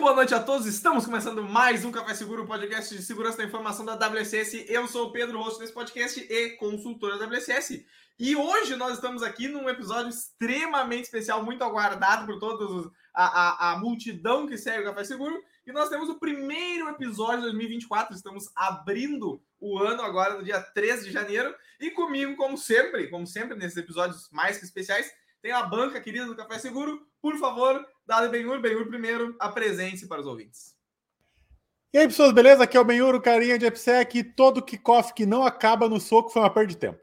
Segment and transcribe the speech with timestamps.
[0.00, 0.66] Muito boa noite a todos.
[0.66, 4.64] Estamos começando mais um Café Seguro, podcast de segurança da informação da WSS.
[4.66, 7.86] Eu sou o Pedro, host desse podcast e consultor da WSS.
[8.18, 13.72] E hoje nós estamos aqui num episódio extremamente especial, muito aguardado por todos a, a,
[13.72, 15.38] a multidão que segue o Café Seguro.
[15.66, 18.16] E nós temos o primeiro episódio de 2024.
[18.16, 21.54] Estamos abrindo o ano agora no dia 13 de janeiro.
[21.78, 25.12] E comigo, como sempre, como sempre nesses episódios mais que especiais,
[25.42, 27.06] tem a banca querida do Café Seguro.
[27.20, 30.76] Por favor, Dado Benhur, Benhur primeiro, apresente-se para os ouvintes.
[31.92, 32.64] E aí, pessoas, beleza?
[32.64, 34.24] Aqui é o Benhur, o carinha de EPSEC.
[34.34, 36.98] Todo kickoff que não acaba no soco foi uma perda de tempo.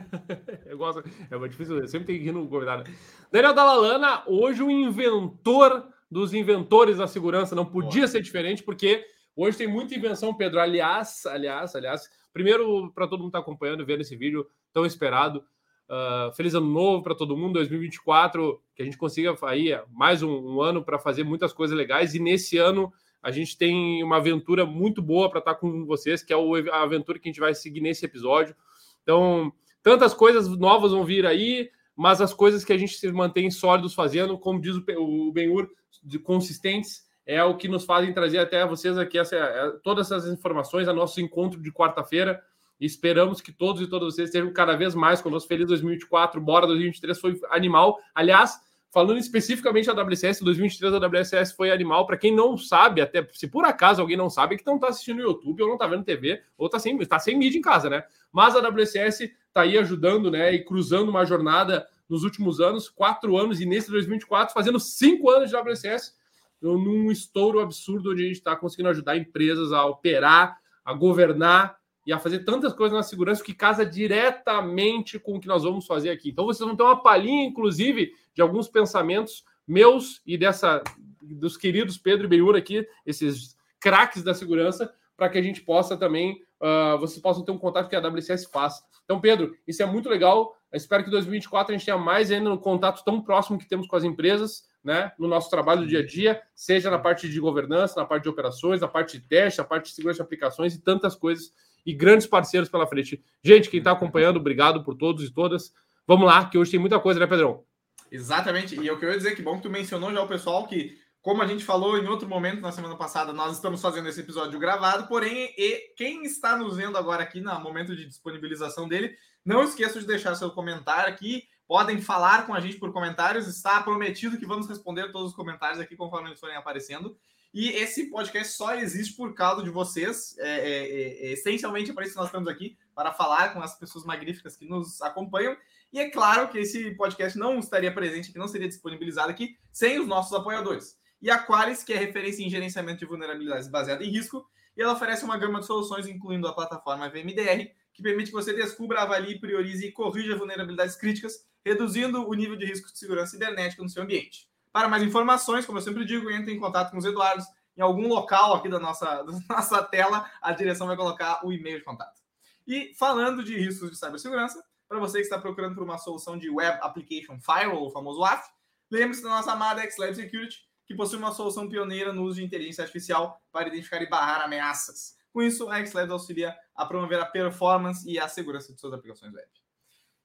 [0.66, 2.90] eu gosto, é muito difícil, eu sempre tenho que ir no convidado.
[3.30, 8.08] Daniel Dalalana, hoje o inventor dos inventores da segurança, não podia Boa.
[8.08, 10.58] ser diferente, porque hoje tem muita invenção, Pedro.
[10.58, 15.44] Aliás, aliás, aliás, primeiro, para todo mundo que está acompanhando, vendo esse vídeo tão esperado,
[15.92, 20.30] Uh, feliz ano novo para todo mundo, 2024, que a gente consiga aí mais um,
[20.30, 22.14] um ano para fazer muitas coisas legais.
[22.14, 22.90] E nesse ano
[23.22, 26.36] a gente tem uma aventura muito boa para estar tá com vocês, que é
[26.72, 28.56] a aventura que a gente vai seguir nesse episódio.
[29.02, 33.50] Então, tantas coisas novas vão vir aí, mas as coisas que a gente se mantém
[33.50, 35.68] sólidos fazendo, como diz o Benhur,
[36.02, 40.32] de consistentes, é o que nos fazem trazer até vocês aqui essa, é, todas essas
[40.32, 42.42] informações, a nosso encontro de quarta-feira.
[42.84, 45.48] Esperamos que todos e todas vocês estejam cada vez mais conosco.
[45.48, 47.96] Feliz 2024, bora 2023 foi animal.
[48.12, 48.58] Aliás,
[48.90, 52.04] falando especificamente da WCS, 2023 da WCS foi animal.
[52.06, 54.88] Para quem não sabe, até se por acaso alguém não sabe, é que não está
[54.88, 57.62] assistindo no YouTube ou não está vendo TV, ou está sem, tá sem mídia em
[57.62, 58.02] casa, né?
[58.32, 60.52] Mas a WCS está aí ajudando, né?
[60.52, 65.50] E cruzando uma jornada nos últimos anos, quatro anos, e nesse 2024, fazendo cinco anos
[65.50, 66.16] de WCS,
[66.60, 72.12] num estouro absurdo onde a gente está conseguindo ajudar empresas a operar, a governar e
[72.12, 76.10] a fazer tantas coisas na segurança que casa diretamente com o que nós vamos fazer
[76.10, 76.30] aqui.
[76.30, 80.82] Então vocês vão ter uma palhinha, inclusive, de alguns pensamentos meus e dessa
[81.22, 85.96] dos queridos Pedro e Benhur aqui, esses craques da segurança, para que a gente possa
[85.96, 88.82] também, uh, vocês possam ter um contato que a WCS faz.
[89.04, 90.56] Então, Pedro, isso é muito legal.
[90.70, 93.68] Eu espero que em 2024 a gente tenha mais ainda um contato tão próximo que
[93.68, 97.28] temos com as empresas, né, no nosso trabalho do dia a dia, seja na parte
[97.28, 100.22] de governança, na parte de operações, na parte de teste, na parte de segurança de
[100.22, 101.52] aplicações e tantas coisas
[101.84, 103.22] e grandes parceiros pela frente.
[103.42, 105.72] Gente, quem está acompanhando, obrigado por todos e todas.
[106.06, 107.64] Vamos lá, que hoje tem muita coisa, né, Pedrão?
[108.10, 108.78] Exatamente.
[108.78, 111.46] E eu queria dizer que bom que tu mencionou já o pessoal que, como a
[111.46, 115.54] gente falou em outro momento na semana passada, nós estamos fazendo esse episódio gravado, porém,
[115.56, 120.06] e quem está nos vendo agora aqui no momento de disponibilização dele, não esqueça de
[120.06, 121.44] deixar seu comentário aqui.
[121.66, 123.46] Podem falar com a gente por comentários.
[123.46, 127.16] Está prometido que vamos responder todos os comentários aqui conforme eles forem aparecendo.
[127.52, 130.36] E esse podcast só existe por causa de vocês.
[130.38, 133.60] É, é, é, é essencialmente é para isso que nós estamos aqui, para falar com
[133.60, 135.56] as pessoas magníficas que nos acompanham.
[135.92, 140.00] E é claro que esse podcast não estaria presente aqui, não seria disponibilizado aqui sem
[140.00, 140.96] os nossos apoiadores.
[141.20, 144.44] E a Qualis, que é referência em gerenciamento de vulnerabilidades baseada em risco,
[144.74, 148.54] e ela oferece uma gama de soluções, incluindo a plataforma VMDR, que permite que você
[148.54, 153.82] descubra, avalie, priorize e corrija vulnerabilidades críticas, reduzindo o nível de risco de segurança cibernética
[153.82, 154.48] no seu ambiente.
[154.72, 157.44] Para mais informações, como eu sempre digo, entre em contato com os Eduardos.
[157.76, 161.78] Em algum local aqui da nossa, da nossa tela, a direção vai colocar o e-mail
[161.78, 162.20] de contato.
[162.66, 166.50] E falando de riscos de cibersegurança, para você que está procurando por uma solução de
[166.50, 168.46] Web Application Firewall, o famoso WAF,
[168.90, 172.82] lembre-se da nossa amada XLab Security, que possui uma solução pioneira no uso de inteligência
[172.82, 175.16] artificial para identificar e barrar ameaças.
[175.32, 179.32] Com isso, a XLabs auxilia a promover a performance e a segurança de suas aplicações
[179.32, 179.48] web.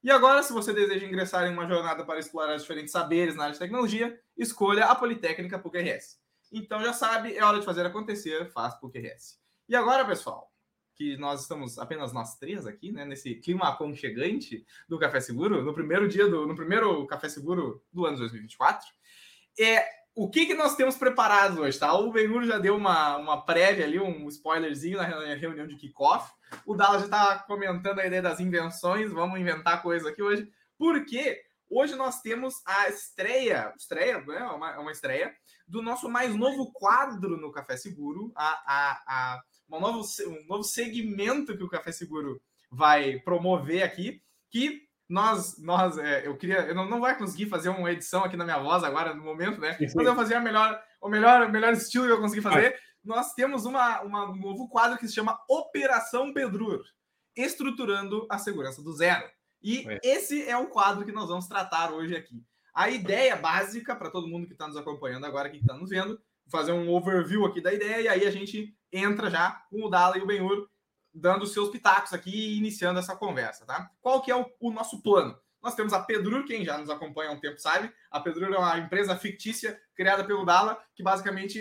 [0.02, 3.44] E agora, se você deseja ingressar em uma jornada para explorar os diferentes saberes na
[3.44, 6.18] área de tecnologia, escolha a Politécnica PUC-RS.
[6.52, 9.40] Então já sabe, é hora de fazer acontecer, faz PUC-RS.
[9.68, 10.52] E agora, pessoal,
[10.94, 15.74] que nós estamos apenas nós três aqui, né, nesse clima aconchegante do Café Seguro, no
[15.74, 18.86] primeiro dia do, no primeiro Café Seguro do ano 2024,
[19.58, 21.94] é o que, que nós temos preparado hoje, tá?
[21.94, 26.32] O Benhur já deu uma, uma prévia ali, um spoilerzinho na reunião de kickoff.
[26.66, 31.40] O Dallas já está comentando a ideia das invenções, vamos inventar coisa aqui hoje, porque
[31.70, 34.42] hoje nós temos a estreia, estreia, né?
[34.46, 35.32] Uma, uma estreia
[35.68, 40.64] do nosso mais novo quadro no Café Seguro, a, a, a um, novo, um novo
[40.64, 46.74] segmento que o Café Seguro vai promover aqui, que nós, nós é, eu queria, eu
[46.74, 49.76] não, não vai conseguir fazer uma edição aqui na minha voz agora no momento, né?
[49.80, 52.78] Mas eu fazer a melhor, o melhor, o melhor estilo que eu consegui fazer.
[53.02, 56.82] Nós temos uma, uma, um novo quadro que se chama Operação Pedrur,
[57.34, 59.24] estruturando a segurança do zero.
[59.62, 59.98] E é.
[60.04, 62.44] esse é o quadro que nós vamos tratar hoje aqui.
[62.74, 66.20] A ideia básica para todo mundo que está nos acompanhando agora, que está nos vendo,
[66.50, 70.18] fazer um overview aqui da ideia e aí a gente entra já com o Dala
[70.18, 70.68] e o Benhur
[71.12, 73.90] dando seus pitacos aqui e iniciando essa conversa, tá?
[74.00, 75.38] Qual que é o, o nosso plano?
[75.62, 77.92] Nós temos a Pedrur, quem já nos acompanha há um tempo sabe.
[78.10, 81.60] A Pedrur é uma empresa fictícia criada pelo Dala, que basicamente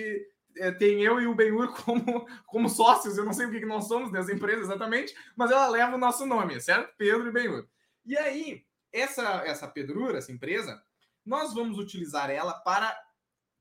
[0.58, 3.18] é, tem eu e o Benhur como, como sócios.
[3.18, 6.00] Eu não sei o que, que nós somos dessa empresa exatamente, mas ela leva o
[6.00, 6.94] nosso nome, certo?
[6.98, 7.68] Pedro e Benhur.
[8.06, 10.82] E aí, essa, essa Pedrur, essa empresa,
[11.26, 12.96] nós vamos utilizar ela para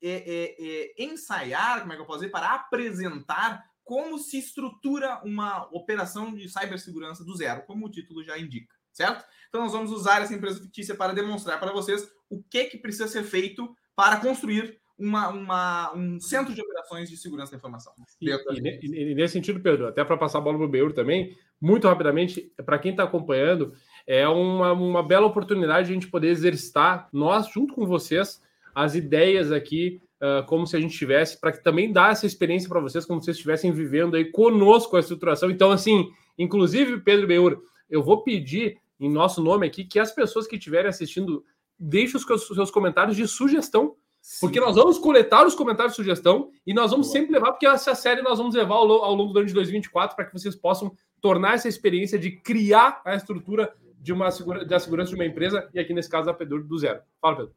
[0.03, 5.23] é, é, é, ensaiar, como é que eu posso dizer, para apresentar como se estrutura
[5.25, 9.25] uma operação de cibersegurança do zero, como o título já indica, certo?
[9.49, 13.07] Então nós vamos usar essa empresa fictícia para demonstrar para vocês o que, que precisa
[13.07, 17.93] ser feito para construir uma, uma, um centro de operações de segurança da informação.
[18.21, 21.39] E, e, e nesse sentido, Pedro, até para passar a bola para o Beur também,
[21.61, 23.73] muito rapidamente, para quem está acompanhando,
[24.05, 28.43] é uma, uma bela oportunidade de a gente poder exercitar, nós, junto com vocês,
[28.75, 32.69] as ideias aqui, uh, como se a gente tivesse, para que também dar essa experiência
[32.69, 35.51] para vocês, como se vocês estivessem vivendo aí conosco a estruturação.
[35.51, 40.47] Então, assim, inclusive, Pedro Beur, eu vou pedir em nosso nome aqui que as pessoas
[40.47, 41.45] que estiverem assistindo
[41.79, 43.95] deixem os seus comentários de sugestão
[44.41, 47.19] porque nós vamos coletar os comentários de sugestão e nós vamos Boa.
[47.19, 50.17] sempre levar, porque essa série nós vamos levar ao, ao longo do ano de 2024
[50.17, 54.81] para que vocês possam tornar essa experiência de criar a estrutura de uma segura, da
[54.81, 57.01] segurança de uma empresa e aqui nesse caso da Pedro do zero.
[57.21, 57.55] Fala, Pedro.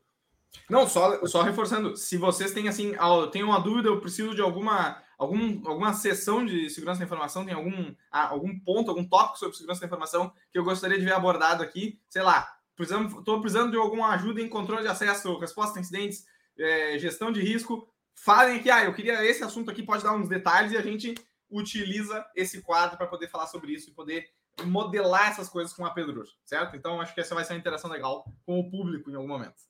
[0.70, 2.94] Não, só, só reforçando, se vocês têm assim,
[3.32, 7.54] tem uma dúvida, eu preciso de alguma algum, alguma sessão de segurança da informação, tem
[7.54, 11.62] algum, algum ponto, algum tópico sobre segurança da informação que eu gostaria de ver abordado
[11.62, 16.26] aqui, sei lá, estou precisando de alguma ajuda em controle de acesso, resposta a incidentes,
[16.58, 20.30] é, gestão de risco, falem que ah, eu queria esse assunto aqui, pode dar uns
[20.30, 21.14] detalhes e a gente
[21.50, 24.30] utiliza esse quadro para poder falar sobre isso e poder
[24.64, 26.76] modelar essas coisas com a Pedro, certo?
[26.76, 29.69] Então acho que essa vai ser uma interação legal com o público em algum momento.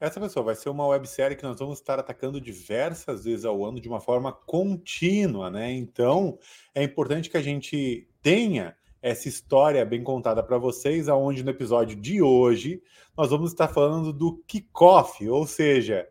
[0.00, 3.78] Essa pessoa vai ser uma websérie que nós vamos estar atacando diversas vezes ao ano
[3.78, 5.70] de uma forma contínua, né?
[5.72, 6.38] Então
[6.74, 12.00] é importante que a gente tenha essa história bem contada para vocês, aonde no episódio
[12.00, 12.82] de hoje
[13.14, 16.08] nós vamos estar falando do kickoff, ou seja,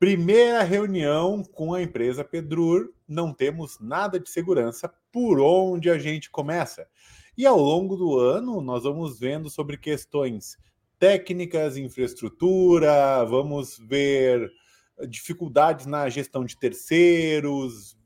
[0.00, 6.28] primeira reunião com a empresa Pedrur, não temos nada de segurança, por onde a gente
[6.28, 6.88] começa?
[7.36, 10.58] E ao longo do ano nós vamos vendo sobre questões
[10.98, 14.50] técnicas, infraestrutura, vamos ver
[15.08, 17.96] dificuldades na gestão de terceiros,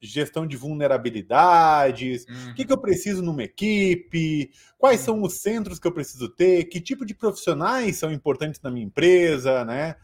[0.00, 2.50] gestão de vulnerabilidades, uhum.
[2.50, 5.06] o que, que eu preciso numa equipe, quais uhum.
[5.06, 8.86] são os centros que eu preciso ter, que tipo de profissionais são importantes na minha
[8.86, 9.96] empresa, né?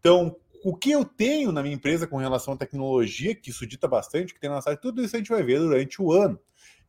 [0.00, 0.34] Então,
[0.64, 4.34] o que eu tenho na minha empresa com relação à tecnologia, que isso dita bastante,
[4.34, 6.38] que tem na site, tudo isso a gente vai ver durante o ano.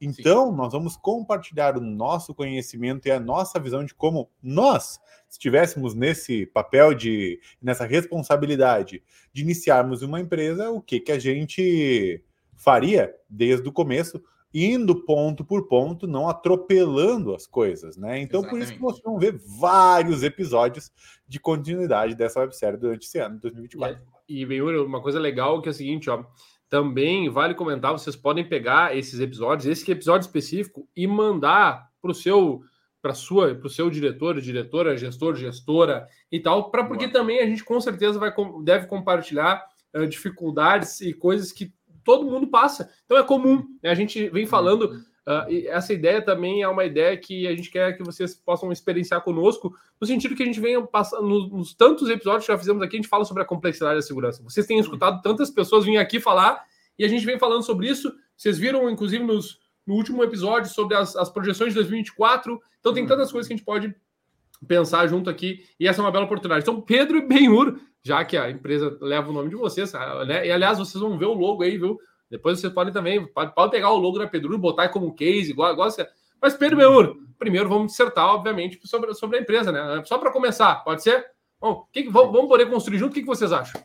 [0.04, 0.58] Então, Sim.
[0.58, 6.46] nós vamos compartilhar o nosso conhecimento e a nossa visão de como nós estivéssemos nesse
[6.46, 9.02] papel de nessa responsabilidade
[9.32, 12.24] de iniciarmos uma empresa, o que que a gente
[12.56, 14.22] faria desde o começo,
[14.54, 18.20] indo ponto por ponto, não atropelando as coisas, né?
[18.20, 18.50] Então, Exatamente.
[18.50, 20.92] por isso que vocês vão ver vários episódios
[21.28, 24.02] de continuidade dessa websérie durante esse ano, 2024.
[24.30, 26.24] E, e uma coisa legal que é o seguinte, ó,
[26.74, 32.16] também vale comentar, vocês podem pegar esses episódios, esse episódio específico, e mandar para o
[32.16, 32.64] seu
[33.00, 37.14] para sua para o seu diretor, diretora, gestor, gestora e tal, para porque Boa.
[37.14, 38.34] também a gente com certeza vai
[38.64, 41.72] deve compartilhar uh, dificuldades e coisas que
[42.04, 42.90] todo mundo passa.
[43.06, 43.64] Então é comum.
[43.84, 43.92] Né?
[43.92, 45.34] A gente vem falando uhum.
[45.34, 49.22] Uh, essa ideia também é uma ideia que a gente quer que vocês possam experienciar
[49.22, 52.82] conosco, no sentido que a gente venha passando nos, nos, tantos episódios que já fizemos
[52.82, 54.44] aqui, a gente fala sobre a complexidade da segurança.
[54.44, 56.62] Vocês têm escutado tantas pessoas virem aqui falar
[56.98, 58.14] e a gente vem falando sobre isso.
[58.36, 62.60] Vocês viram, inclusive, nos, no último episódio sobre as, as projeções de 2024.
[62.80, 63.96] Então, tem tantas coisas que a gente pode
[64.68, 66.64] pensar junto aqui e essa é uma bela oportunidade.
[66.64, 69.94] Então, Pedro e Benhur, já que a empresa leva o nome de vocês,
[70.28, 70.46] né?
[70.46, 72.00] E aliás, vocês vão ver o logo aí, viu?
[72.34, 75.52] Depois vocês podem também, pode, pode pegar o logo da Pedro e botar como case,
[75.52, 76.10] igual, igual você.
[76.42, 80.04] Mas, Pedro Beur, primeiro vamos dissertar, obviamente, sobre, sobre a empresa, né?
[80.04, 81.28] Só para começar, pode ser?
[81.62, 83.80] Bom, que, vamos poder construir junto, o que, que vocês acham?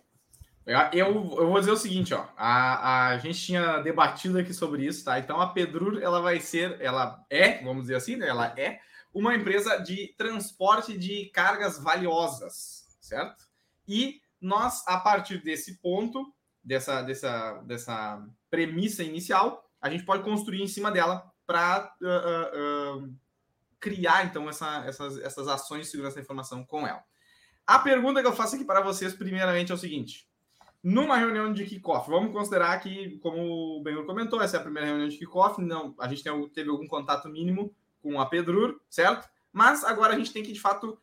[0.95, 2.25] Eu, eu vou dizer o seguinte, ó.
[2.39, 5.19] A, a gente tinha debatido aqui sobre isso, tá?
[5.19, 8.29] Então a Pedrur, ela vai ser, ela é, vamos dizer assim, né?
[8.29, 8.81] Ela é
[9.13, 13.45] uma empresa de transporte de cargas valiosas, certo?
[13.87, 16.33] E nós, a partir desse ponto,
[16.65, 23.05] dessa, dessa, dessa premissa inicial, a gente pode construir em cima dela para uh, uh,
[23.05, 23.15] uh,
[23.81, 27.03] criar, então, essa, essas, essas ações de segurança da informação com ela.
[27.67, 30.29] A pergunta que eu faço aqui para vocês, primeiramente, é o seguinte.
[30.83, 34.89] Numa reunião de kickoff, vamos considerar que, como o Benhur comentou, essa é a primeira
[34.89, 39.29] reunião de kickoff, não, a gente tem, teve algum contato mínimo com a Pedrur, certo?
[39.53, 40.99] Mas agora a gente tem que, de fato,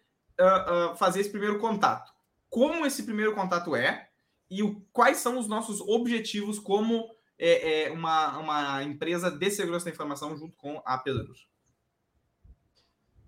[0.96, 2.14] fazer esse primeiro contato.
[2.50, 4.10] Como esse primeiro contato é,
[4.50, 9.86] e o, quais são os nossos objetivos como é, é, uma, uma empresa de segurança
[9.86, 11.48] da informação junto com a Pedrus?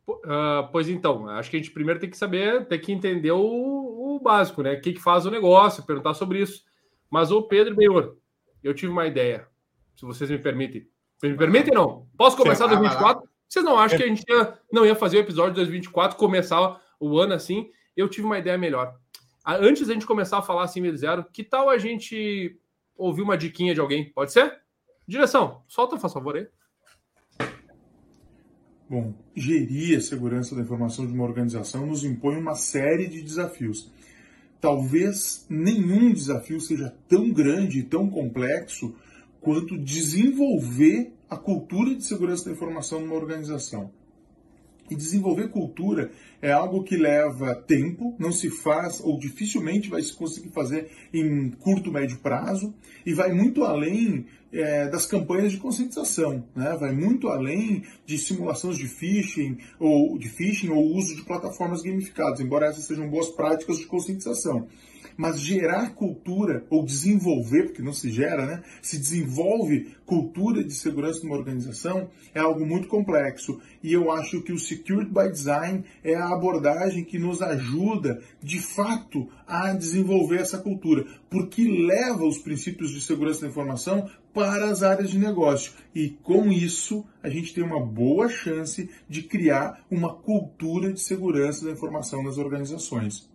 [0.10, 4.16] Uh, pois então, acho que a gente primeiro tem que saber, tem que entender o,
[4.16, 4.74] o básico, né?
[4.74, 6.64] O que, que faz o negócio, perguntar sobre isso.
[7.10, 8.16] Mas o Pedro Benhor,
[8.64, 9.48] eu tive uma ideia,
[9.96, 10.88] se vocês me permitem.
[11.22, 12.08] Me permitem não?
[12.18, 13.28] Posso começar 2024?
[13.48, 16.82] Vocês não acham que a gente ia, não ia fazer o episódio de 2024, começar
[17.00, 17.70] o ano assim?
[17.96, 18.96] Eu tive uma ideia melhor.
[19.46, 22.58] Antes da gente começar a falar assim, zero, que tal a gente
[22.98, 24.12] ouvir uma diquinha de alguém?
[24.12, 24.60] Pode ser?
[25.08, 26.48] Direção, solta, faz favor aí.
[28.90, 33.92] Bom, gerir a segurança da informação de uma organização nos impõe uma série de desafios.
[34.62, 38.96] Talvez nenhum desafio seja tão grande e tão complexo
[39.42, 43.92] quanto desenvolver a cultura de segurança da informação numa organização.
[44.90, 50.14] E desenvolver cultura é algo que leva tempo, não se faz ou dificilmente vai se
[50.14, 52.74] conseguir fazer em curto, médio prazo
[53.06, 56.76] e vai muito além é, das campanhas de conscientização, né?
[56.80, 62.40] vai muito além de simulações de phishing ou de phishing ou uso de plataformas gamificadas,
[62.40, 64.68] embora essas sejam boas práticas de conscientização
[65.18, 68.64] mas gerar cultura ou desenvolver, porque não se gera, né?
[68.82, 73.60] Se desenvolve cultura de segurança numa organização é algo muito complexo.
[73.84, 78.60] E eu acho que o Security by Design é a abordagem que nos ajuda, de
[78.60, 84.84] fato, a desenvolver essa cultura, porque leva os princípios de segurança da informação para as
[84.84, 85.74] áreas de negócio.
[85.94, 91.66] E com isso, a gente tem uma boa chance de criar uma cultura de segurança
[91.66, 93.28] da informação nas organizações.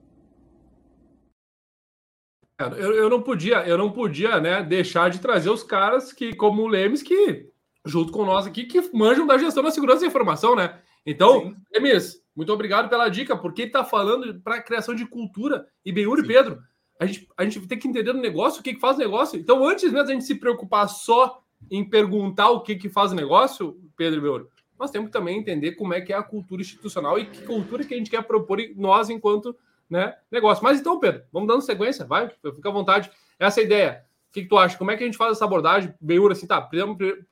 [2.59, 6.63] Eu, eu, não podia, eu não podia, né, deixar de trazer os caras que, como
[6.63, 7.51] o Lemes, que
[7.85, 10.79] junto com nós aqui, que manjam da gestão da segurança da informação, né?
[11.05, 11.57] Então, Sim.
[11.73, 15.67] Lemes, muito obrigado pela dica, porque está falando para a criação de cultura.
[15.85, 16.61] E Benhur e Pedro,
[17.01, 19.39] a gente, a gente tem que entender o negócio, o que, que faz o negócio.
[19.39, 23.17] Então, antes mesmo a gente se preocupar só em perguntar o que, que faz o
[23.17, 26.63] negócio, Pedro e Benhur, nós temos que também entender como é que é a cultura
[26.63, 29.57] institucional e que cultura que a gente quer propor nós enquanto
[29.93, 30.65] né, negócio.
[30.65, 33.11] Mas então, Pedro, vamos dando sequência, vai, fica à vontade.
[33.39, 34.05] Essa é a ideia.
[34.31, 34.79] O que, que, tu acha?
[34.79, 35.93] Como é que a gente faz essa abordagem?
[36.01, 36.67] Beiura, assim, tá?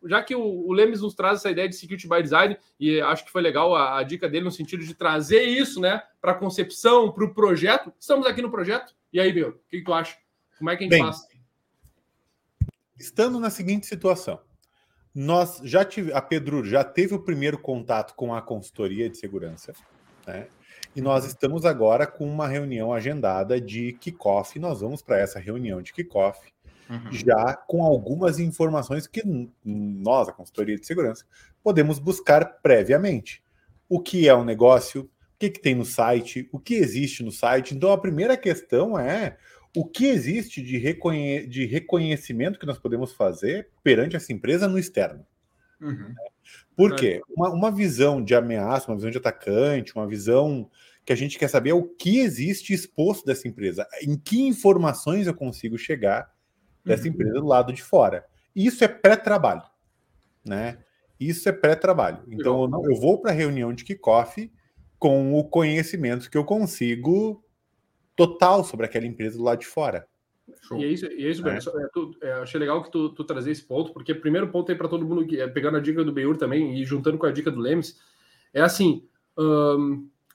[0.05, 3.25] Já que o, o Lemes nos traz essa ideia de security by design, e acho
[3.25, 6.35] que foi legal a, a dica dele no sentido de trazer isso, né, para a
[6.35, 7.91] concepção, para o projeto.
[7.99, 8.95] Estamos aqui no projeto.
[9.11, 10.19] E aí, Beiura, o que, que, tu acha?
[10.59, 11.27] Como é que a gente Bem, faz?
[12.99, 14.39] Estando na seguinte situação,
[15.15, 19.73] nós já tive, a Pedro já teve o primeiro contato com a consultoria de segurança,
[20.27, 20.49] né?
[20.95, 24.59] E nós estamos agora com uma reunião agendada de kickoff.
[24.59, 26.41] Nós vamos para essa reunião de kickoff
[26.91, 27.13] uhum.
[27.13, 29.23] já com algumas informações que
[29.65, 31.25] nós, a consultoria de segurança,
[31.63, 33.43] podemos buscar previamente.
[33.89, 37.31] O que é um negócio, o que, que tem no site, o que existe no
[37.31, 37.75] site.
[37.75, 39.37] Então, a primeira questão é
[39.75, 44.79] o que existe de, reconhe de reconhecimento que nós podemos fazer perante essa empresa no
[44.79, 45.25] externo.
[45.81, 46.15] Uhum.
[46.77, 47.23] Por quê?
[47.29, 50.71] Uma, uma visão de ameaça, uma visão de atacante, uma visão
[51.05, 55.27] que a gente quer saber é o que existe exposto dessa empresa, em que informações
[55.27, 56.33] eu consigo chegar
[56.85, 57.11] dessa uhum.
[57.11, 58.27] empresa do lado de fora.
[58.55, 59.63] Isso é pré-trabalho,
[60.45, 60.79] né?
[61.19, 62.25] Isso é pré-trabalho.
[62.29, 64.51] Então eu, não, eu vou para a reunião de kickoff
[64.99, 67.45] com o conhecimento que eu consigo
[68.17, 70.07] total sobre aquela empresa do lado de fora.
[70.63, 70.79] Show.
[70.79, 71.57] E é isso, e é isso é.
[71.57, 74.77] é, tu, é, achei legal que tu, tu trazer esse ponto, porque primeiro ponto aí
[74.77, 77.51] para todo mundo, é, pegando a dica do Beur também e juntando com a dica
[77.51, 78.01] do Lemes,
[78.53, 79.05] é assim: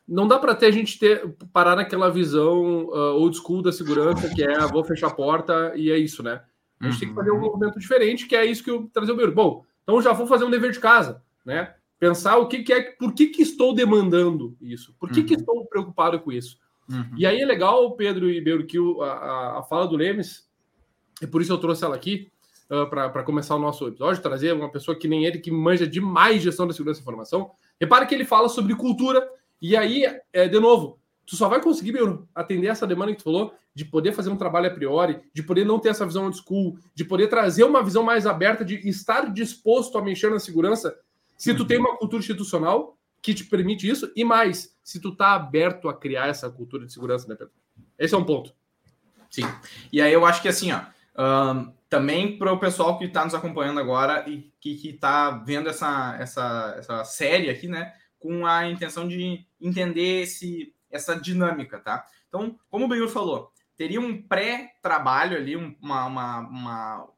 [0.08, 4.30] não dá para ter a gente ter, parar naquela visão uh, old school da segurança,
[4.34, 6.42] que é ah, vou fechar a porta e é isso, né?
[6.80, 7.00] A gente uhum.
[7.00, 7.42] tem que fazer um uhum.
[7.42, 9.34] movimento diferente, que é isso que eu trazer o Beur.
[9.34, 11.74] Bom, então já vou fazer um dever de casa, né?
[11.98, 14.94] Pensar o que, que é, por que, que estou demandando isso?
[15.00, 15.26] Por que, uhum.
[15.26, 16.60] que estou preocupado com isso?
[16.90, 17.12] Uhum.
[17.18, 20.48] E aí é legal, Pedro e o, a, a fala do Lemes,
[21.22, 22.32] e por isso eu trouxe ela aqui,
[22.70, 25.88] uh, ah, para começar o nosso episódio, trazer uma pessoa que nem ele, que manja
[25.88, 27.52] demais gestão da segurança da informação.
[27.80, 29.28] Repare que ele fala sobre cultura,
[29.62, 33.24] e aí, é, de novo, tu só vai conseguir, Beuro, atender essa demanda que tu
[33.24, 36.38] falou, de poder fazer um trabalho a priori, de poder não ter essa visão old
[36.38, 40.98] school, de poder trazer uma visão mais aberta, de estar disposto a mexer na segurança,
[41.38, 41.68] se tu uhum.
[41.68, 45.98] tem uma cultura institucional que te permite isso, e mais, se tu tá aberto a
[45.98, 47.52] criar essa cultura de segurança, né, Pedro?
[47.98, 48.54] Esse é um ponto.
[49.32, 49.42] Sim.
[49.92, 50.82] E aí eu acho que assim, ó,
[51.18, 56.16] um, também para o pessoal que está nos acompanhando agora e que está vendo essa,
[56.20, 62.06] essa, essa série aqui, né, com a intenção de entender esse, essa dinâmica, tá?
[62.28, 67.10] Então, como o Benhur falou, teria um pré-trabalho ali, uma, uma, uma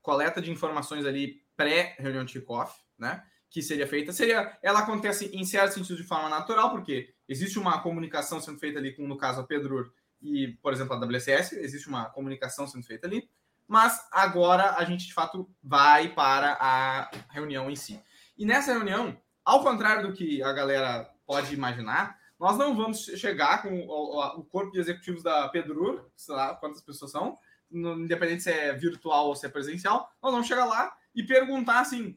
[0.00, 3.24] coleta de informações ali pré-reunião de kickoff, né?
[3.50, 7.82] Que seria feita seria ela acontece em certo sentido de forma natural, porque existe uma
[7.82, 9.92] comunicação sendo feita ali com, no caso, a Pedro
[10.22, 13.28] e, por exemplo, a WCS, existe uma comunicação sendo feita ali,
[13.66, 18.00] mas agora a gente de fato vai para a reunião em si.
[18.36, 23.62] E nessa reunião, ao contrário do que a galera pode imaginar, nós não vamos chegar
[23.62, 27.38] com o, corpo de executivos da Pedrur, sei lá quantas pessoas são,
[27.70, 32.16] independente se é virtual ou se é presencial, nós vamos chegar lá e perguntar assim: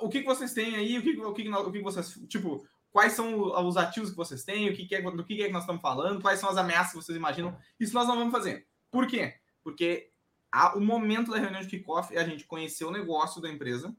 [0.00, 2.18] o que, que vocês têm aí, o que, o que, o que vocês.
[2.28, 5.46] Tipo, quais são os ativos que vocês têm, o que, que é, do que, é
[5.46, 7.56] que nós estamos falando, quais são as ameaças que vocês imaginam.
[7.78, 8.66] Isso nós não vamos fazer.
[8.90, 9.34] Por quê?
[9.62, 10.10] Porque
[10.50, 13.94] a, o momento da reunião de kickoff é a gente conhecer o negócio da empresa,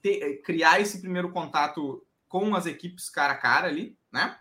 [0.00, 4.38] ter, criar esse primeiro contato com as equipes cara a cara ali, né?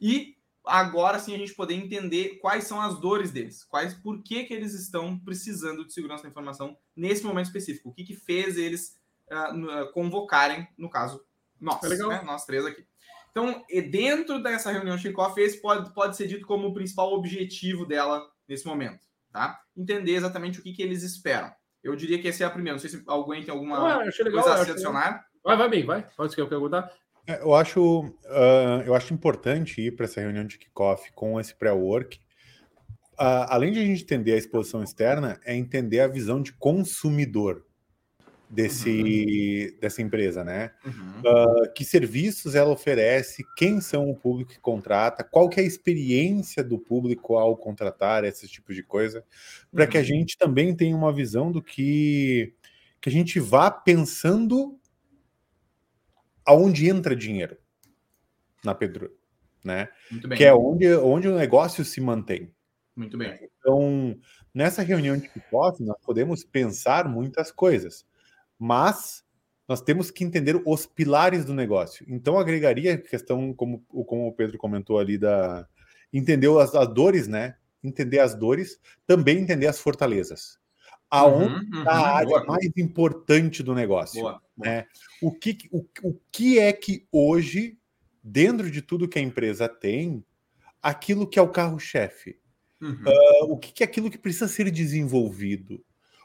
[0.00, 4.44] E agora sim a gente poder entender quais são as dores deles, quais por que,
[4.44, 8.56] que eles estão precisando de segurança da informação nesse momento específico, o que, que fez
[8.56, 8.98] eles
[9.30, 11.24] uh, convocarem, no caso,
[11.60, 12.22] nós, é né?
[12.24, 12.84] nós três aqui.
[13.30, 17.84] Então, dentro dessa reunião de kickoff, esse pode, pode ser dito como o principal objetivo
[17.84, 19.00] dela nesse momento,
[19.32, 19.60] tá?
[19.76, 21.52] Entender exatamente o que, que eles esperam.
[21.82, 22.74] Eu diria que esse é a primeira.
[22.74, 25.26] Não sei se alguém tem alguma ah, legal, coisa a se adicionar.
[25.42, 26.08] Vai, vai bem, vai.
[26.16, 26.90] Pode ser que eu perguntar.
[27.26, 31.54] É, eu acho, uh, eu acho importante ir para essa reunião de kickoff com esse
[31.54, 32.18] pré-work.
[33.14, 37.66] Uh, além de a gente entender a exposição externa, é entender a visão de consumidor
[38.54, 39.80] desse, uhum.
[39.80, 40.70] dessa empresa, né?
[40.84, 41.20] Uhum.
[41.20, 45.66] Uh, que serviços ela oferece, quem são o público que contrata, qual que é a
[45.66, 49.24] experiência do público ao contratar esse tipo de coisa,
[49.72, 49.90] para uhum.
[49.90, 50.06] que a uhum.
[50.06, 52.54] gente também tenha uma visão do que,
[53.00, 54.78] que a gente vá pensando
[56.46, 57.56] aonde entra dinheiro
[58.64, 59.10] na Pedro,
[59.62, 59.88] né?
[60.36, 62.52] Que é onde, onde o negócio se mantém.
[62.94, 63.38] Muito bem.
[63.58, 64.16] Então,
[64.52, 68.06] nessa reunião de kickoff, nós podemos pensar muitas coisas,
[68.58, 69.24] mas
[69.68, 72.04] nós temos que entender os pilares do negócio.
[72.08, 75.66] Então, agregaria a questão, como, como o Pedro comentou ali, da
[76.12, 77.56] entender as, as dores, né?
[77.82, 80.58] Entender as dores, também entender as fortalezas
[81.14, 82.44] aonde uhum, uhum, a área boa.
[82.44, 84.20] mais importante do negócio.
[84.20, 84.42] Boa, boa.
[84.56, 84.86] Né?
[85.22, 87.78] O, que, o, o que é que hoje,
[88.20, 90.24] dentro de tudo que a empresa tem,
[90.82, 92.36] aquilo que é o carro-chefe?
[92.80, 93.04] Uhum.
[93.06, 95.84] Uh, o que, que é aquilo que precisa ser desenvolvido?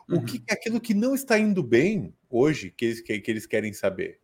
[0.10, 0.44] O que, uhum.
[0.50, 4.20] é aquilo que não está indo bem hoje que eles, que, que eles querem saber?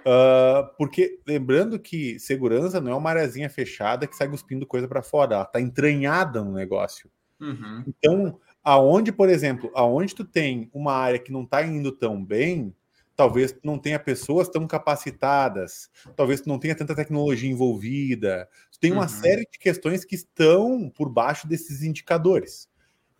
[0.00, 5.02] Uh, porque lembrando que segurança não é uma areazinha fechada que sai cuspindo coisa para
[5.02, 7.10] fora, ela está entranhada no negócio.
[7.38, 7.84] Uhum.
[7.86, 12.74] Então, Aonde, por exemplo, aonde tu tem uma área que não está indo tão bem,
[13.16, 18.48] talvez não tenha pessoas tão capacitadas, talvez não tenha tanta tecnologia envolvida.
[18.78, 19.08] Tem uma uhum.
[19.08, 22.68] série de questões que estão por baixo desses indicadores.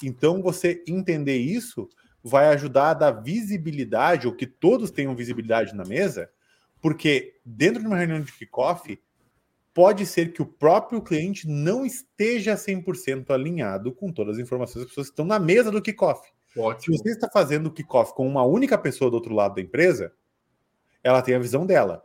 [0.02, 1.88] Então, você entender isso
[2.22, 6.30] vai ajudar a dar visibilidade, ou que todos tenham visibilidade na mesa,
[6.80, 9.00] porque dentro de uma reunião de kickoff,
[9.72, 14.88] pode ser que o próprio cliente não esteja 100% alinhado com todas as informações das
[14.90, 16.28] pessoas que estão na mesa do kickoff.
[16.80, 20.12] Se você está fazendo o kickoff com uma única pessoa do outro lado da empresa,
[21.02, 22.04] ela tem a visão dela.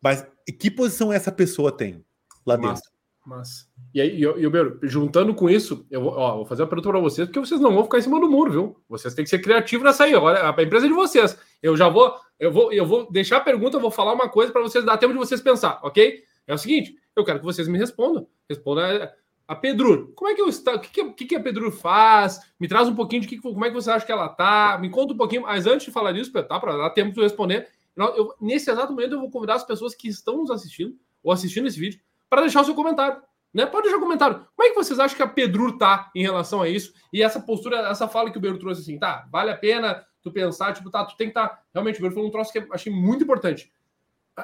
[0.00, 0.26] Mas
[0.58, 2.04] que posição essa pessoa tem
[2.46, 2.90] lá Massa.
[3.26, 6.90] Mas e aí, eu, eu, juntando com isso, eu vou, ó, vou fazer uma pergunta
[6.90, 8.76] para vocês, porque vocês não vão ficar em cima do muro, viu?
[8.88, 10.14] Vocês têm que ser criativos nessa aí.
[10.14, 11.38] Agora, a empresa é de vocês.
[11.62, 14.52] Eu já vou, eu vou, eu vou deixar a pergunta, eu vou falar uma coisa
[14.52, 16.22] para vocês dar tempo de vocês pensar, ok?
[16.46, 18.26] É o seguinte: eu quero que vocês me respondam.
[18.48, 19.14] Responda
[19.46, 20.12] a Pedro.
[20.14, 20.74] Como é que eu está?
[20.74, 22.40] O que, que, que a Pedro faz?
[22.58, 24.76] Me traz um pouquinho de que, como é que você acha que ela tá.
[24.80, 25.42] Me conta um pouquinho.
[25.42, 26.58] Mas antes de falar disso, tá?
[26.58, 27.68] Para dar tempo de responder.
[27.96, 31.68] Eu, nesse exato momento, eu vou convidar as pessoas que estão nos assistindo ou assistindo
[31.68, 33.20] esse vídeo para deixar o seu comentário.
[33.52, 33.64] Né?
[33.66, 34.46] Pode deixar um comentário.
[34.56, 36.92] Como é que vocês acham que a Pedro tá em relação a isso?
[37.12, 39.28] E essa postura, essa fala que o Pedro trouxe assim, tá?
[39.30, 41.48] Vale a pena tu pensar, tipo, tá, tu tem que estar.
[41.48, 41.62] Tá...
[41.72, 43.70] Realmente, o Pedro falou um troço que eu achei muito importante.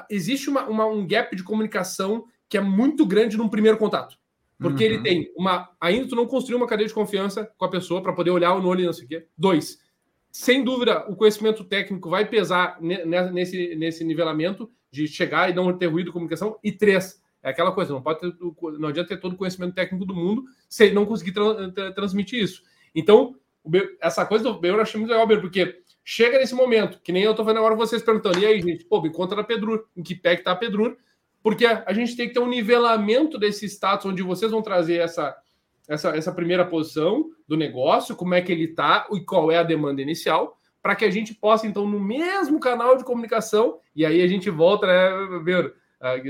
[0.09, 4.17] Existe uma, uma, um gap de comunicação que é muito grande num primeiro contato.
[4.57, 4.91] Porque uhum.
[4.91, 5.69] ele tem uma.
[5.81, 8.67] Ainda tu não construiu uma cadeia de confiança com a pessoa para poder olhar no
[8.67, 9.27] olho e não sei o quê.
[9.35, 9.79] Dois,
[10.31, 15.87] sem dúvida, o conhecimento técnico vai pesar nesse, nesse nivelamento de chegar e não ter
[15.87, 16.57] ruído de comunicação.
[16.63, 18.33] E três, é aquela coisa, não pode ter,
[18.79, 21.91] não adianta ter todo o conhecimento técnico do mundo se ele não conseguir tra tra
[21.91, 22.63] transmitir isso.
[22.93, 23.35] Então,
[23.99, 27.43] essa coisa do eu achei muito legal, porque chega nesse momento, que nem eu tô
[27.43, 30.35] vendo agora vocês perguntando, e aí, gente, pô, me conta da Pedrur, em que pé
[30.35, 30.97] que tá a Pedrur,
[31.43, 35.35] porque a gente tem que ter um nivelamento desse status onde vocês vão trazer essa,
[35.87, 39.63] essa, essa primeira posição do negócio, como é que ele está e qual é a
[39.63, 44.21] demanda inicial, para que a gente possa, então, no mesmo canal de comunicação, e aí
[44.21, 45.39] a gente volta, né, ah,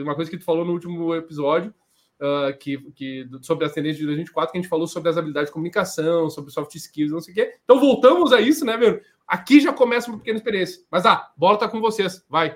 [0.02, 1.74] uma coisa que tu falou no último episódio,
[2.22, 5.50] uh, que, que, sobre as tendências de 2024, que a gente falou sobre as habilidades
[5.50, 7.56] de comunicação, sobre soft skills, não sei o quê.
[7.64, 9.02] Então, voltamos a isso, né, meu?
[9.28, 10.84] Aqui já começa uma pequena experiência.
[10.92, 12.56] Mas, ah, bola tá com vocês, vai.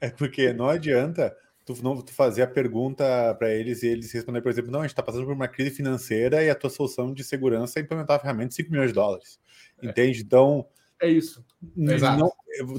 [0.00, 4.42] É porque não adianta tu, não, tu fazer a pergunta para eles e eles responder,
[4.42, 7.12] por exemplo, não, a gente está passando por uma crise financeira e a tua solução
[7.12, 9.40] de segurança é implementar a ferramenta de 5 milhões de dólares.
[9.80, 9.86] É.
[9.86, 10.22] Entende?
[10.22, 10.66] Então.
[11.02, 11.44] É isso.
[11.76, 12.32] Não,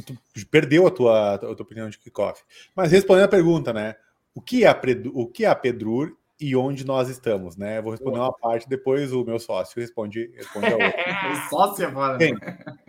[0.04, 2.42] tu perdeu a tua, a tua opinião de kickoff.
[2.76, 3.96] Mas respondendo a pergunta, né?
[4.34, 4.82] o que é a,
[5.14, 7.82] o que é a Pedrur e onde nós estamos, né?
[7.82, 10.94] vou responder uma parte, depois o meu sócio responde, responde a outra.
[11.50, 12.36] sócio é Bem,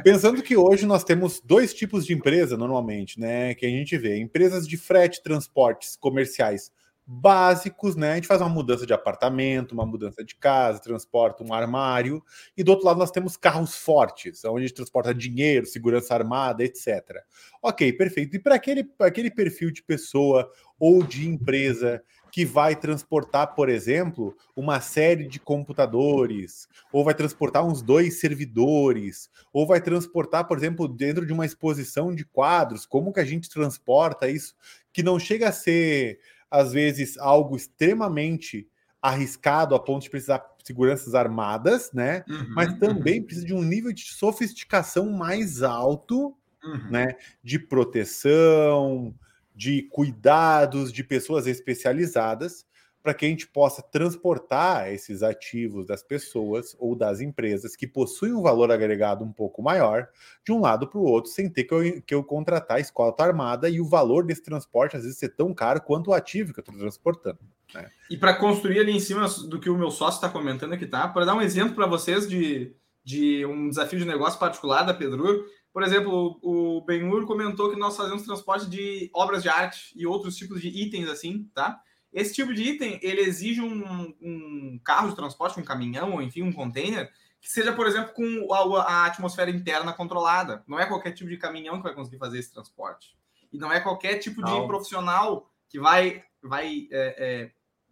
[0.02, 3.54] pensando que hoje nós temos dois tipos de empresa, normalmente, né?
[3.54, 6.72] Que a gente vê, empresas de frete, transportes comerciais
[7.06, 8.12] básicos, né?
[8.12, 12.22] A gente faz uma mudança de apartamento, uma mudança de casa, transporta um armário,
[12.56, 16.64] e do outro lado nós temos carros fortes, onde a gente transporta dinheiro, segurança armada,
[16.64, 17.20] etc.
[17.62, 18.36] Ok, perfeito.
[18.36, 24.36] E para aquele, aquele perfil de pessoa ou de empresa que vai transportar, por exemplo,
[24.56, 30.88] uma série de computadores, ou vai transportar uns dois servidores, ou vai transportar, por exemplo,
[30.88, 34.56] dentro de uma exposição de quadros, como que a gente transporta isso,
[34.92, 36.18] que não chega a ser
[36.50, 38.68] às vezes, algo extremamente
[39.00, 42.24] arriscado a ponto de precisar de seguranças armadas, né?
[42.28, 43.26] Uhum, Mas também uhum.
[43.26, 46.90] precisa de um nível de sofisticação mais alto, uhum.
[46.90, 47.16] né?
[47.42, 49.14] De proteção,
[49.54, 52.64] de cuidados, de pessoas especializadas
[53.04, 58.32] para que a gente possa transportar esses ativos das pessoas ou das empresas que possuem
[58.32, 60.08] um valor agregado um pouco maior
[60.42, 63.22] de um lado para o outro, sem ter que eu, que eu contratar a escolta
[63.22, 66.60] armada e o valor desse transporte às vezes ser tão caro quanto o ativo que
[66.60, 67.40] eu estou transportando.
[67.74, 67.90] Né?
[68.08, 71.06] E para construir ali em cima do que o meu sócio está comentando aqui, tá?
[71.06, 75.44] Para dar um exemplo para vocês de, de um desafio de negócio particular da Pedro,
[75.74, 80.36] por exemplo, o Benhur comentou que nós fazemos transporte de obras de arte e outros
[80.36, 81.78] tipos de itens assim, tá?
[82.14, 86.42] Esse tipo de item, ele exige um, um carro de transporte, um caminhão, ou enfim,
[86.42, 90.62] um container, que seja, por exemplo, com a, a, atmosfera interna controlada.
[90.66, 93.18] Não é qualquer tipo de caminhão que vai conseguir fazer esse transporte.
[93.52, 94.60] E não é qualquer tipo não.
[94.60, 97.50] de profissional que vai, vai é, é,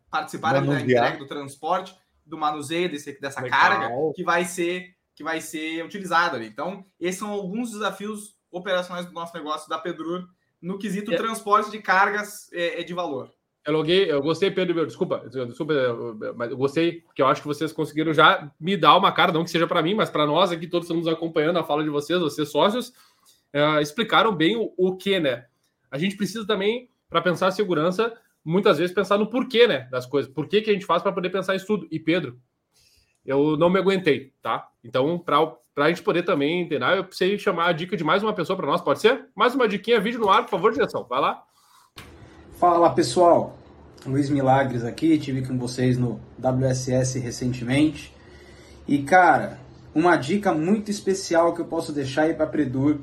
[0.09, 3.61] participar da entrega do transporte, do manuseio desse, dessa Legal.
[3.61, 6.47] carga, que vai ser que vai ser utilizado ali.
[6.47, 10.27] Então, esses são alguns desafios operacionais do nosso negócio da Pedrur
[10.61, 11.17] no quesito é.
[11.17, 13.31] transporte de cargas é, é de valor.
[13.65, 15.73] Eu loguei, eu gostei, Pedro, desculpa, desculpa,
[16.35, 19.45] mas eu gostei, porque eu acho que vocês conseguiram já me dar uma cara, não
[19.45, 22.19] que seja para mim, mas para nós aqui, todos estamos acompanhando a fala de vocês,
[22.19, 22.89] vocês sócios,
[23.55, 25.47] uh, explicaram bem o, o que, né?
[25.93, 28.13] A gente precisa também, para pensar segurança,
[28.45, 30.33] muitas vezes pensar no porquê, né, das coisas.
[30.33, 31.87] Por que, que a gente faz para poder pensar isso tudo?
[31.89, 32.41] E Pedro,
[33.25, 34.69] eu não me aguentei, tá?
[34.83, 38.33] Então, para a gente poder também entender, eu precisei chamar a dica de mais uma
[38.33, 39.29] pessoa para nós, pode ser?
[39.37, 41.45] Mais uma diquinha, vídeo no ar, por favor, direção, vai lá.
[42.63, 43.59] Fala pessoal,
[44.07, 48.15] Luiz Milagres aqui, tive com vocês no WSS recentemente.
[48.87, 49.59] E cara,
[49.93, 53.01] uma dica muito especial que eu posso deixar aí para Predur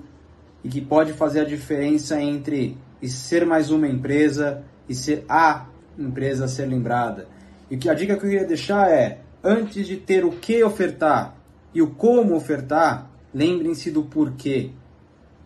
[0.63, 5.65] e que pode fazer a diferença entre ser mais uma empresa e ser a
[5.97, 7.27] empresa a ser lembrada.
[7.69, 11.35] E que a dica que eu queria deixar é, antes de ter o que ofertar
[11.73, 14.71] e o como ofertar, lembrem-se do porquê.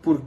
[0.04, 0.22] Por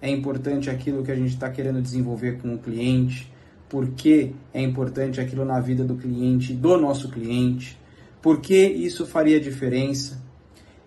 [0.00, 3.32] é importante aquilo que a gente está querendo desenvolver com o cliente,
[3.68, 7.78] por que é importante aquilo na vida do cliente, do nosso cliente,
[8.22, 10.22] por que isso faria diferença.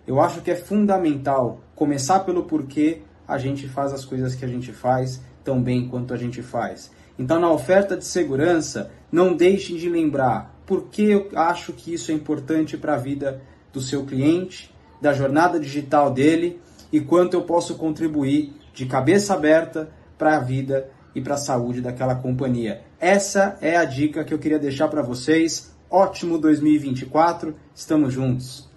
[0.06, 4.48] Eu acho que é fundamental começar pelo porquê a gente faz as coisas que a
[4.48, 6.90] gente faz tão bem quanto a gente faz.
[7.18, 12.10] Então, na oferta de segurança, não deixem de lembrar por que eu acho que isso
[12.10, 13.42] é importante para a vida
[13.72, 16.60] do seu cliente, da jornada digital dele
[16.92, 21.80] e quanto eu posso contribuir de cabeça aberta para a vida e para a saúde
[21.80, 22.84] daquela companhia.
[22.98, 25.74] Essa é a dica que eu queria deixar para vocês.
[25.90, 28.70] Ótimo 2024, estamos juntos.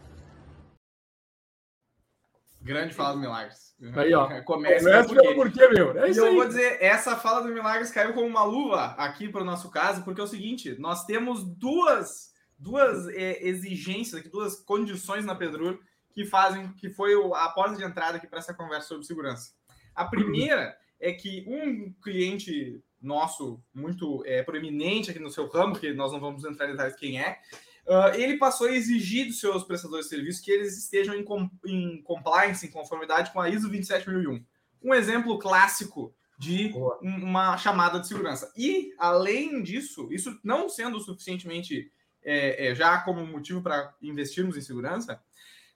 [2.61, 3.75] Grande fala do Milagres.
[3.95, 4.27] Aí, ó.
[4.43, 5.97] Começa, Começa pelo porquê, meu.
[5.99, 6.35] É e eu aí.
[6.35, 10.03] vou dizer, essa fala do Milagres caiu como uma luva aqui para o nosso caso,
[10.03, 15.77] porque é o seguinte: nós temos duas, duas é, exigências duas condições na Pedrur
[16.13, 19.51] que fazem, que foi a porta de entrada aqui para essa conversa sobre segurança.
[19.95, 25.93] A primeira é que um cliente nosso muito é, proeminente aqui no seu ramo, que
[25.93, 27.39] nós não vamos entrar em detalhes quem é,
[27.85, 31.49] uh, ele passou a exigir dos seus prestadores de serviço que eles estejam em, com,
[31.65, 34.43] em compliance, em conformidade com a ISO 27001.
[34.81, 38.51] Um exemplo clássico de uma chamada de segurança.
[38.57, 41.91] E, além disso, isso não sendo suficientemente
[42.23, 45.21] é, é, já como motivo para investirmos em segurança,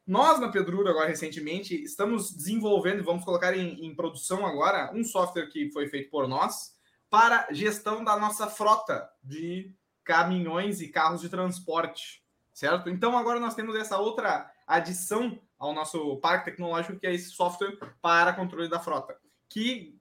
[0.08, 5.48] nós, na Pedrura, agora recentemente, estamos desenvolvendo, vamos colocar em, em, produção agora, um software
[5.48, 6.74] que foi feito por nós
[7.10, 12.89] para gestão da nossa frota de caminhões e carros de transporte, certo?
[12.89, 17.78] Então, agora nós temos essa outra adição ao nosso parque tecnológico, que é esse software
[18.02, 19.17] para controle da frota,
[19.50, 20.00] que,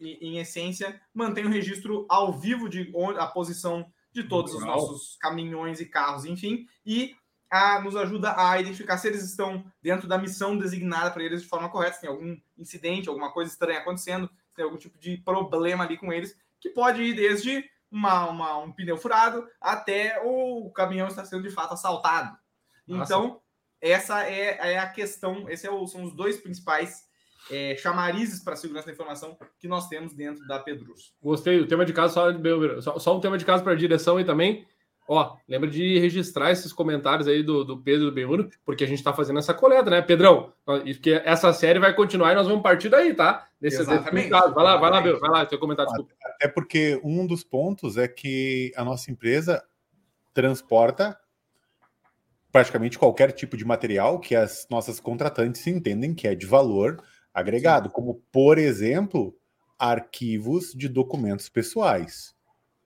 [0.00, 4.76] em essência, mantém o registro ao vivo de onde, a posição de todos Legal.
[4.76, 7.14] os nossos caminhões e carros, enfim, e
[7.54, 11.48] a, nos ajuda a identificar se eles estão dentro da missão designada para eles de
[11.48, 15.18] forma correta, se tem algum incidente, alguma coisa estranha acontecendo, se tem algum tipo de
[15.18, 20.68] problema ali com eles, que pode ir desde uma, uma, um pneu furado até o
[20.72, 22.36] caminhão está sendo de fato assaltado.
[22.88, 23.04] Nossa.
[23.04, 23.40] Então,
[23.80, 27.04] essa é, é, a questão, esses é são os dois principais
[27.50, 31.14] é, chamarizes para a segurança da informação que nós temos dentro da Pedrus.
[31.22, 32.14] Gostei, o tema de caso,
[32.82, 34.66] só, só, um tema de caso para a direção aí também.
[35.06, 38.98] Ó, lembra de registrar esses comentários aí do, do Pedro do Benhuro, porque a gente
[38.98, 40.52] está fazendo essa coleta, né, Pedrão?
[40.64, 43.46] Porque essa série vai continuar e nós vamos partir daí, tá?
[43.60, 44.30] Nesse, Exatamente.
[44.30, 45.90] Vai lá, vai lá, vai lá, teu comentário.
[45.90, 46.14] Desculpa.
[46.24, 49.62] Até porque um dos pontos é que a nossa empresa
[50.32, 51.18] transporta
[52.50, 57.88] praticamente qualquer tipo de material que as nossas contratantes entendem que é de valor agregado,
[57.88, 57.94] Sim.
[57.94, 59.36] como, por exemplo,
[59.78, 62.33] arquivos de documentos pessoais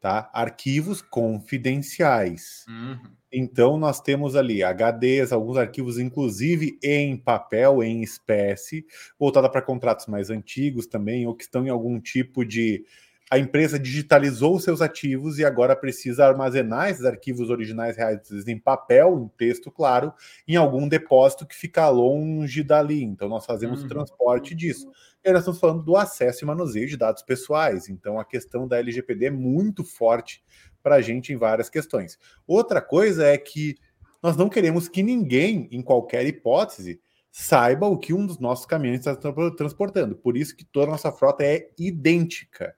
[0.01, 0.31] tá?
[0.33, 2.65] Arquivos confidenciais.
[2.69, 2.99] Uhum.
[3.33, 8.87] Então nós temos ali HDs, alguns arquivos, inclusive em papel, em espécie,
[9.19, 12.85] voltada para contratos mais antigos também, ou que estão em algum tipo de
[13.31, 19.19] a empresa digitalizou seus ativos e agora precisa armazenar esses arquivos originais reais em papel,
[19.19, 20.13] em texto claro,
[20.47, 23.03] em algum depósito que fica longe dali.
[23.05, 23.87] Então, nós fazemos uhum.
[23.87, 24.91] o transporte disso.
[25.25, 27.89] E nós estamos falando do acesso e manuseio de dados pessoais.
[27.89, 30.43] Então, a questão da LGPD é muito forte
[30.83, 32.19] para a gente em várias questões.
[32.47, 33.77] Outra coisa é que
[34.23, 37.01] nós não queremos que ninguém, em qualquer hipótese,
[37.31, 39.17] saiba o que um dos nossos caminhões está
[39.57, 40.17] transportando.
[40.17, 42.75] Por isso que toda a nossa frota é idêntica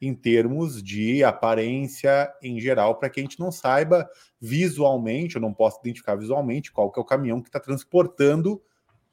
[0.00, 4.08] em termos de aparência em geral, para que a gente não saiba
[4.40, 8.62] visualmente, eu não posso identificar visualmente qual que é o caminhão que está transportando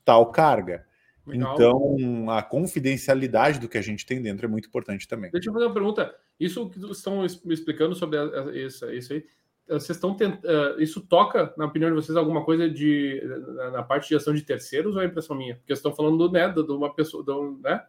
[0.04, 0.86] tal carga.
[1.26, 1.54] Legal.
[1.54, 5.32] Então, a confidencialidade do que a gente tem dentro é muito importante também.
[5.32, 6.14] Deixa eu fazer uma pergunta.
[6.40, 8.20] Isso que vocês estão me explicando sobre
[8.54, 9.26] isso, isso aí,
[9.68, 10.42] vocês estão tent...
[10.80, 13.24] isso toca, na opinião de vocês, alguma coisa de
[13.72, 15.56] na parte de ação de terceiros ou é impressão minha?
[15.56, 17.24] Porque vocês estão falando né, de uma pessoa,
[17.62, 17.82] né?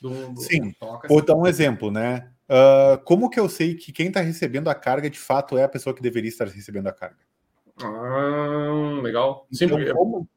[0.00, 0.40] Do, do...
[0.40, 0.72] Sim.
[1.08, 2.30] Vou dar um exemplo, né?
[2.48, 5.68] Uh, como que eu sei que quem está recebendo a carga de fato é a
[5.68, 7.18] pessoa que deveria estar recebendo a carga?
[7.82, 9.46] Ah, legal.
[9.52, 10.28] Então, Sim, como...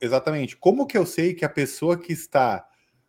[0.00, 0.56] Exatamente.
[0.56, 2.66] Como que eu sei que a pessoa que está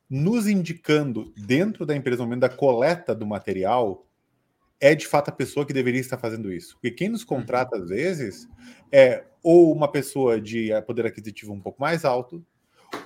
[0.10, 4.08] nos indicando dentro da empresa no momento da coleta do material
[4.82, 6.74] é de fato a pessoa que deveria estar fazendo isso?
[6.76, 8.48] Porque quem nos contrata às vezes
[8.92, 12.44] é ou uma pessoa de poder aquisitivo um pouco mais alto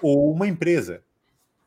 [0.01, 1.03] ou uma empresa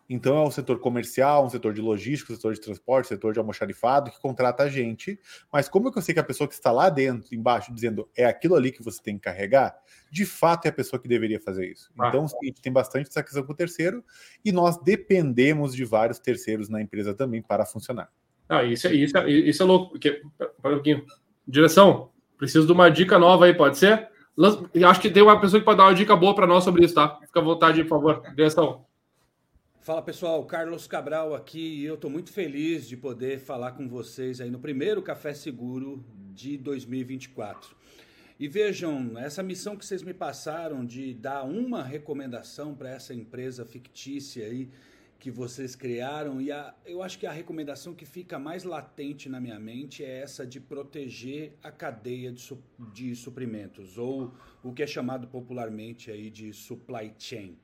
[0.09, 3.33] então é um setor comercial, um setor de logística, um setor de transporte, um setor
[3.33, 5.19] de almoxarifado que contrata a gente.
[5.53, 8.09] Mas como é que eu sei que a pessoa que está lá dentro, embaixo, dizendo
[8.16, 9.77] é aquilo ali que você tem que carregar,
[10.11, 11.90] de fato é a pessoa que deveria fazer isso.
[11.99, 12.09] Ah.
[12.09, 14.05] Então a gente tem bastante essa questão com o terceiro
[14.45, 18.09] e nós dependemos de vários terceiros na empresa também para funcionar.
[18.49, 19.90] Ah, isso, isso, isso é louco.
[19.90, 21.05] Porque, para um pouquinho.
[21.49, 24.09] Direção, preciso de uma dica nova aí, pode ser?
[24.85, 26.95] Acho que tem uma pessoa que pode dar uma dica boa para nós sobre isso,
[26.95, 27.19] tá?
[27.27, 28.23] Fica à vontade, por favor.
[28.35, 28.86] Direção.
[29.87, 34.40] Fala pessoal, Carlos Cabral aqui e eu estou muito feliz de poder falar com vocês
[34.40, 37.77] aí no primeiro Café Seguro de 2024.
[38.37, 43.64] E vejam, essa missão que vocês me passaram de dar uma recomendação para essa empresa
[43.64, 44.68] fictícia aí
[45.20, 49.40] que vocês criaram, e a, eu acho que a recomendação que fica mais latente na
[49.40, 52.61] minha mente é essa de proteger a cadeia de, su,
[52.92, 57.57] de suprimentos, ou o que é chamado popularmente aí de supply chain.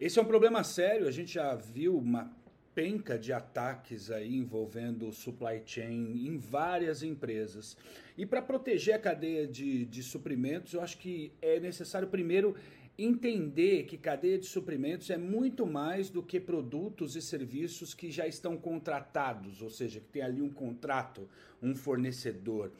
[0.00, 2.34] Esse é um problema sério, a gente já viu uma
[2.74, 7.76] penca de ataques aí envolvendo supply chain em várias empresas.
[8.16, 12.56] E para proteger a cadeia de, de suprimentos, eu acho que é necessário primeiro
[12.96, 18.26] entender que cadeia de suprimentos é muito mais do que produtos e serviços que já
[18.26, 21.28] estão contratados, ou seja, que tem ali um contrato,
[21.62, 22.72] um fornecedor.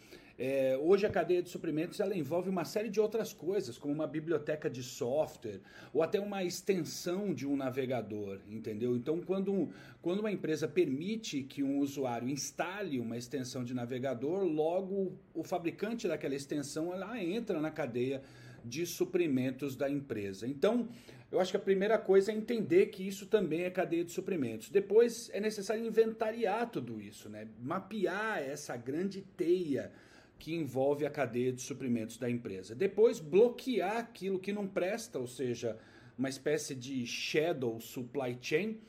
[0.43, 4.07] É, hoje a cadeia de suprimentos ela envolve uma série de outras coisas, como uma
[4.07, 5.61] biblioteca de software
[5.93, 8.97] ou até uma extensão de um navegador, entendeu?
[8.97, 9.69] Então, quando,
[10.01, 16.09] quando uma empresa permite que um usuário instale uma extensão de navegador, logo o fabricante
[16.09, 18.23] daquela extensão ela entra na cadeia
[18.65, 20.47] de suprimentos da empresa.
[20.47, 20.89] Então,
[21.31, 24.71] eu acho que a primeira coisa é entender que isso também é cadeia de suprimentos.
[24.71, 27.47] Depois é necessário inventariar tudo isso, né?
[27.61, 29.93] mapear essa grande teia
[30.41, 32.75] que envolve a cadeia de suprimentos da empresa.
[32.75, 35.79] Depois, bloquear aquilo que não presta, ou seja,
[36.19, 38.81] uma espécie de shadow supply chain,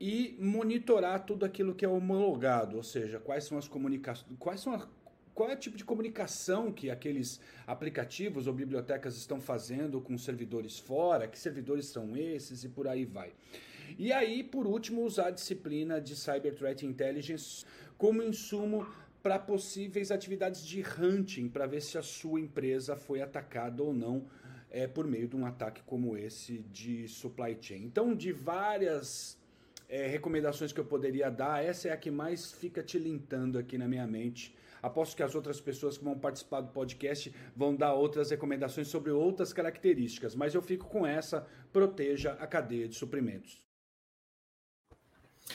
[0.00, 4.88] e monitorar tudo aquilo que é homologado, ou seja, quais são as comunicações, quais são
[5.34, 10.78] qual é o tipo de comunicação que aqueles aplicativos ou bibliotecas estão fazendo com servidores
[10.78, 13.32] fora, que servidores são esses e por aí vai.
[13.98, 17.64] E aí, por último, usar a disciplina de Cyber Threat Intelligence
[17.96, 18.86] como insumo
[19.22, 24.26] para possíveis atividades de hunting, para ver se a sua empresa foi atacada ou não
[24.70, 27.84] é, por meio de um ataque como esse de supply chain.
[27.84, 29.38] Então, de várias
[29.88, 33.88] é, recomendações que eu poderia dar, essa é a que mais fica tilintando aqui na
[33.88, 38.30] minha mente Aposto que as outras pessoas que vão participar do podcast vão dar outras
[38.30, 43.60] recomendações sobre outras características, mas eu fico com essa: proteja a cadeia de suprimentos.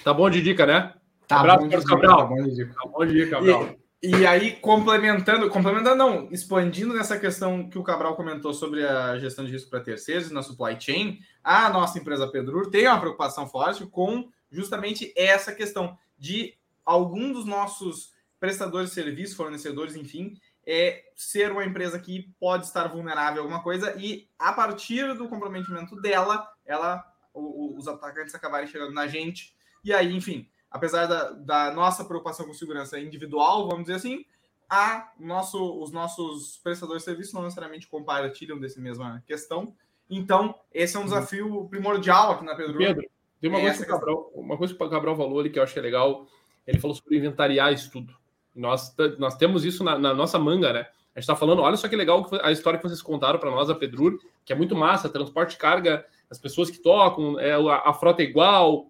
[0.03, 0.93] Tá bom de dica, né?
[1.27, 2.17] Tá Abraço, bom dica, Cabral.
[2.17, 2.73] tá bom de dica.
[2.73, 3.75] Tá bom de dica, Cabral.
[4.03, 9.17] E, e aí, complementando, complementando, não, expandindo nessa questão que o Cabral comentou sobre a
[9.17, 13.47] gestão de risco para terceiros na supply chain, a nossa empresa Pedrur tem uma preocupação
[13.47, 16.53] forte com justamente essa questão de
[16.85, 22.87] algum dos nossos prestadores de serviços, fornecedores, enfim, é ser uma empresa que pode estar
[22.87, 28.35] vulnerável a alguma coisa e a partir do comprometimento dela, ela, o- o- os atacantes
[28.35, 33.67] acabarem chegando na gente e aí, enfim, apesar da, da nossa preocupação com segurança individual,
[33.67, 34.25] vamos dizer assim,
[34.69, 39.73] a nosso, os nossos prestadores de serviço não necessariamente compartilham dessa mesma questão.
[40.09, 42.77] Então, esse é um desafio primordial aqui na Pedro.
[42.77, 43.05] Pedro,
[43.39, 45.59] tem uma É coisa, que o Cabral, uma coisa que o Cabral falou ali que
[45.59, 46.27] eu acho que é legal.
[46.65, 48.13] Ele falou sobre inventariar isso tudo.
[48.55, 50.87] Nós, nós temos isso na, na nossa manga, né?
[51.15, 53.69] A gente está falando, olha só que legal a história que vocês contaram para nós,
[53.69, 57.89] a Pedrur, que é muito massa, transporte de carga, as pessoas que tocam, é, a,
[57.89, 58.89] a frota é igual,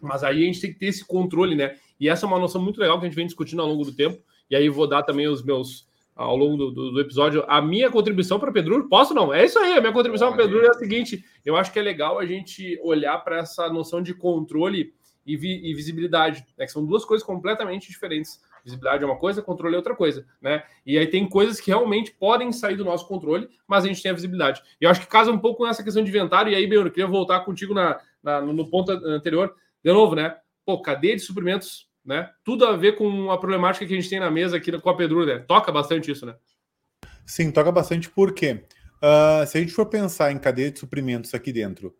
[0.00, 1.76] mas aí a gente tem que ter esse controle, né?
[2.00, 3.92] E essa é uma noção muito legal que a gente vem discutindo ao longo do
[3.92, 4.18] tempo.
[4.50, 7.90] E aí vou dar também os meus, ao longo do, do- do episódio, a minha
[7.90, 8.88] contribuição para Pedrur.
[8.88, 9.32] Posso não?
[9.34, 10.44] É isso aí, a minha contribuição para.
[10.44, 14.00] Pedrur é a seguinte: eu acho que é legal a gente olhar para essa noção
[14.02, 14.92] de controle
[15.26, 16.64] e, vi- e visibilidade, né?
[16.66, 18.40] Que são duas coisas completamente diferentes.
[18.64, 20.62] Visibilidade é uma coisa, controle é outra coisa, né?
[20.84, 24.10] E aí tem coisas que realmente podem sair do nosso controle, mas a gente tem
[24.10, 24.62] a visibilidade.
[24.80, 26.50] E eu acho que casa um pouco nessa questão de inventário.
[26.52, 29.54] E aí, eu queria voltar contigo na, na- no ponto anterior.
[29.84, 30.36] De novo, né?
[30.64, 32.30] Pô, cadeia de suprimentos, né?
[32.44, 34.96] Tudo a ver com a problemática que a gente tem na mesa aqui com a
[34.96, 35.38] Pedro, né?
[35.40, 36.34] Toca bastante isso, né?
[37.26, 38.64] Sim, toca bastante porque
[39.00, 41.94] ah, se a gente for pensar em cadeia de suprimentos aqui dentro,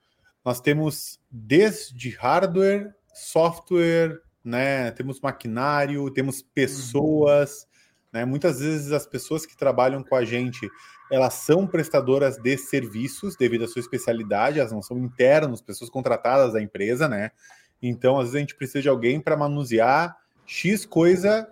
[0.44, 4.90] nós temos desde hardware, software, né?
[4.92, 7.66] Temos maquinário, temos pessoas,
[8.12, 8.24] né?
[8.24, 10.68] Muitas vezes as pessoas que trabalham com a gente,
[11.10, 16.52] elas são prestadoras de serviços devido à sua especialidade, elas não são internos, pessoas contratadas
[16.52, 17.30] da empresa, né?
[17.82, 21.46] Então, às vezes a gente precisa de alguém para manusear X coisa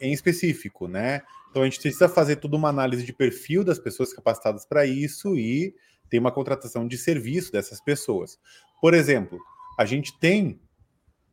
[0.00, 1.22] em específico, né?
[1.50, 5.36] Então a gente precisa fazer toda uma análise de perfil das pessoas capacitadas para isso
[5.36, 5.74] e
[6.10, 8.38] tem uma contratação de serviço dessas pessoas.
[8.80, 9.38] Por exemplo,
[9.78, 10.60] a gente tem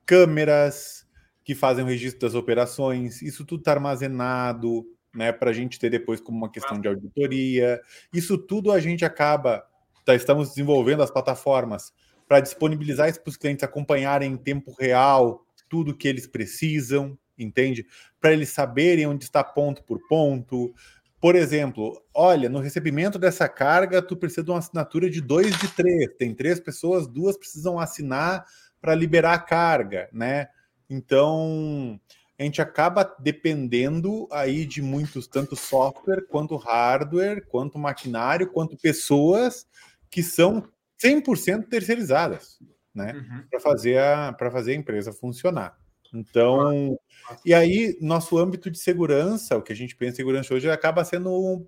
[0.05, 1.05] câmeras
[1.43, 5.89] que fazem o registro das operações, isso tudo está armazenado, né, para a gente ter
[5.89, 7.81] depois como uma questão de auditoria.
[8.13, 9.63] Isso tudo a gente acaba,
[10.05, 11.91] tá, estamos desenvolvendo as plataformas
[12.27, 17.88] para disponibilizar isso para os clientes acompanharem em tempo real tudo que eles precisam, entende?
[18.21, 20.71] Para eles saberem onde está ponto por ponto.
[21.19, 25.67] Por exemplo, olha, no recebimento dessa carga, tu precisa de uma assinatura de dois de
[25.69, 26.09] três.
[26.15, 28.45] Tem três pessoas, duas precisam assinar
[28.79, 30.47] para liberar a carga, né?
[30.88, 31.99] Então,
[32.38, 39.65] a gente acaba dependendo aí de muitos, tanto software, quanto hardware, quanto maquinário, quanto pessoas
[40.07, 40.69] que são
[41.03, 42.59] 100% terceirizadas,
[42.93, 43.13] né?
[43.13, 43.43] Uhum.
[43.49, 45.77] para fazer a fazer a empresa funcionar.
[46.13, 46.95] Então,
[47.43, 51.03] e aí nosso âmbito de segurança, o que a gente pensa em segurança hoje, acaba
[51.03, 51.65] sendo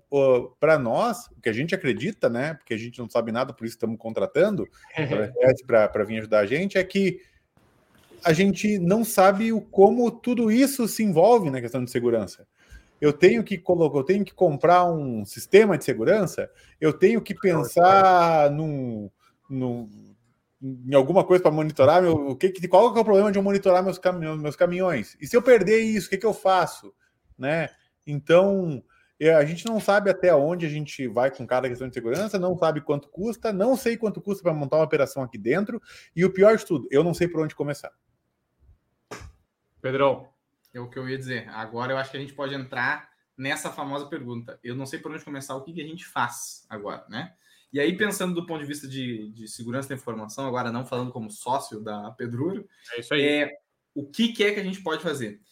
[0.60, 2.54] para nós, o que a gente acredita, né?
[2.54, 4.68] Porque a gente não sabe nada, por isso estamos contratando
[5.66, 7.20] para vir ajudar a gente, é que
[8.24, 12.46] a gente não sabe o como tudo isso se envolve na questão de segurança.
[13.00, 16.48] Eu tenho que colocar, eu tenho que comprar um sistema de segurança,
[16.80, 19.10] eu tenho que pensar num,
[19.48, 19.88] num
[20.60, 23.42] em alguma coisa para monitorar meu, o que, qual que é o problema de eu
[23.42, 25.16] monitorar meus, caminhões, meus caminhões?
[25.20, 26.94] E se eu perder isso, o que, que eu faço,
[27.38, 27.68] né?
[28.06, 28.82] Então
[29.20, 32.38] é, a gente não sabe até onde a gente vai com cada questão de segurança,
[32.38, 35.80] não sabe quanto custa, não sei quanto custa para montar uma operação aqui dentro,
[36.14, 37.92] e o pior de tudo, eu não sei por onde começar.
[39.80, 40.28] Pedrão.
[40.74, 41.48] É o que eu ia dizer.
[41.48, 44.60] Agora eu acho que a gente pode entrar nessa famosa pergunta.
[44.62, 47.32] Eu não sei por onde começar, o que, que a gente faz agora, né?
[47.76, 51.12] E aí, pensando do ponto de vista de, de segurança da informação, agora não falando
[51.12, 53.22] como sócio da Pedruro, É isso aí.
[53.22, 53.50] é,
[53.94, 55.42] o que, que é que a gente pode fazer?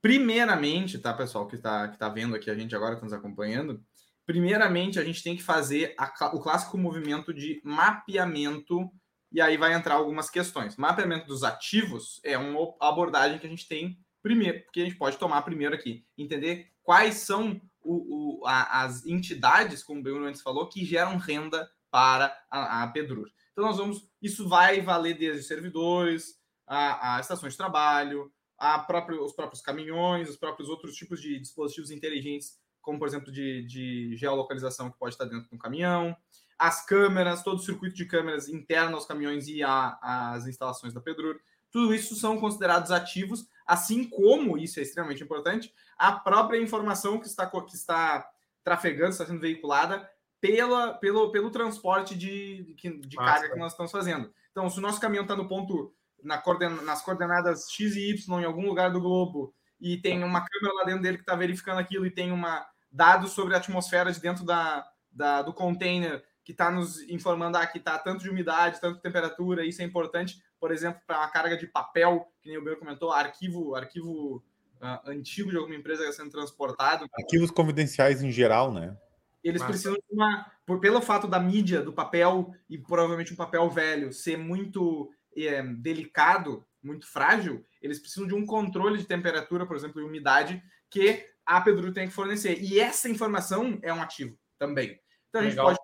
[0.00, 3.12] Primeiramente, tá, pessoal, que está que tá vendo aqui a gente agora, que tá nos
[3.12, 3.84] acompanhando,
[4.24, 8.90] primeiramente a gente tem que fazer a, o clássico movimento de mapeamento,
[9.30, 10.74] e aí vai entrar algumas questões.
[10.78, 15.18] Mapeamento dos ativos é uma abordagem que a gente tem primeiro, que a gente pode
[15.18, 20.42] tomar primeiro aqui, entender quais são o, o, a, as entidades, como o Bruno antes
[20.42, 23.28] falou, que geram renda para a, a Pedrur.
[23.52, 29.24] Então nós vamos, isso vai valer desde servidores, a, a estações de trabalho, a próprio,
[29.24, 34.16] os próprios caminhões, os próprios outros tipos de dispositivos inteligentes, como por exemplo de, de
[34.16, 36.14] geolocalização que pode estar dentro de um caminhão,
[36.58, 41.38] as câmeras, todo o circuito de câmeras interno aos caminhões e as instalações da Pedrur.
[41.70, 47.26] Tudo isso são considerados ativos, assim como, isso é extremamente importante, a própria informação que
[47.26, 48.26] está, que está
[48.64, 50.08] trafegando, está sendo veiculada
[50.40, 54.32] pela, pelo, pelo transporte de, de, de carga que nós estamos fazendo.
[54.50, 55.94] Então, se o nosso caminhão está no ponto,
[56.24, 56.42] na
[56.82, 60.84] nas coordenadas X e Y em algum lugar do globo, e tem uma câmera lá
[60.84, 64.46] dentro dele que está verificando aquilo, e tem uma dados sobre a atmosfera de dentro
[64.46, 68.96] da, da do container que está nos informando ah, que está tanto de umidade, tanto
[68.96, 72.64] de temperatura, isso é importante, por exemplo, para uma carga de papel, que nem o
[72.64, 74.42] Bel comentou, arquivo, arquivo
[74.80, 77.06] uh, antigo de alguma empresa que está sendo transportado.
[77.18, 78.96] Arquivos confidenciais em geral, né?
[79.42, 79.72] Eles Massa.
[79.72, 80.50] precisam de uma.
[80.66, 85.62] Por, pelo fato da mídia, do papel, e provavelmente um papel velho, ser muito é,
[85.62, 91.24] delicado, muito frágil, eles precisam de um controle de temperatura, por exemplo, e umidade, que
[91.46, 92.60] a Pedro tem que fornecer.
[92.60, 95.00] E essa informação é um ativo também.
[95.28, 95.66] Então a gente Legal.
[95.66, 95.78] pode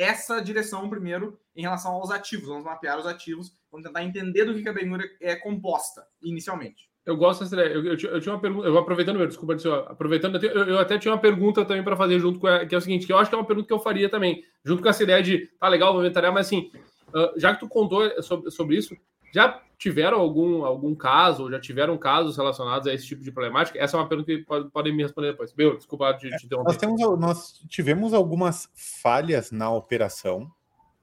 [0.00, 2.48] essa direção primeiro em relação aos ativos.
[2.48, 6.88] Vamos mapear os ativos, vamos tentar entender do que a Benura é composta inicialmente.
[7.04, 7.68] Eu gosto dessa ideia.
[7.68, 9.54] Eu, eu, eu, tinha uma pergunta, eu aproveitando, meu, desculpa,
[9.88, 12.78] aproveitando, eu, eu, até tinha uma pergunta também para fazer junto com a, que é
[12.78, 14.88] o seguinte, que eu acho que é uma pergunta que eu faria também, junto com
[14.88, 16.70] essa ideia de, tá legal, vou inventar, mas assim,
[17.08, 18.94] uh, já que tu contou sobre, sobre isso,
[19.32, 23.78] já tiveram algum, algum caso, já tiveram casos relacionados a esse tipo de problemática?
[23.78, 25.54] Essa é uma pergunta que pode, podem me responder depois.
[25.54, 26.68] Meu, desculpa de te interromper.
[26.68, 30.50] Nós, temos, nós tivemos algumas falhas na operação,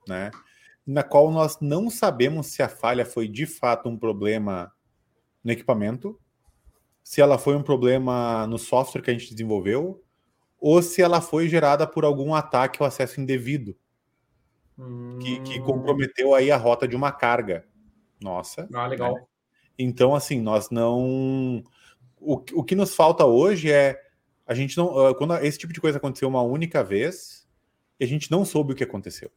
[0.08, 0.30] né?
[0.86, 4.72] Na qual nós não sabemos se a falha foi de fato um problema
[5.44, 6.20] no equipamento,
[7.04, 10.04] se ela foi um problema no software que a gente desenvolveu,
[10.60, 13.76] ou se ela foi gerada por algum ataque ou acesso indevido.
[14.78, 15.18] Hum...
[15.20, 17.66] Que, que comprometeu aí a rota de uma carga
[18.22, 18.68] nossa.
[18.74, 19.16] Ah, legal.
[19.16, 19.22] Né?
[19.78, 21.64] Então, assim, nós não.
[22.20, 24.02] O, o que nos falta hoje é
[24.46, 25.14] a gente não.
[25.16, 27.48] Quando esse tipo de coisa aconteceu uma única vez,
[28.02, 29.30] a gente não soube o que aconteceu.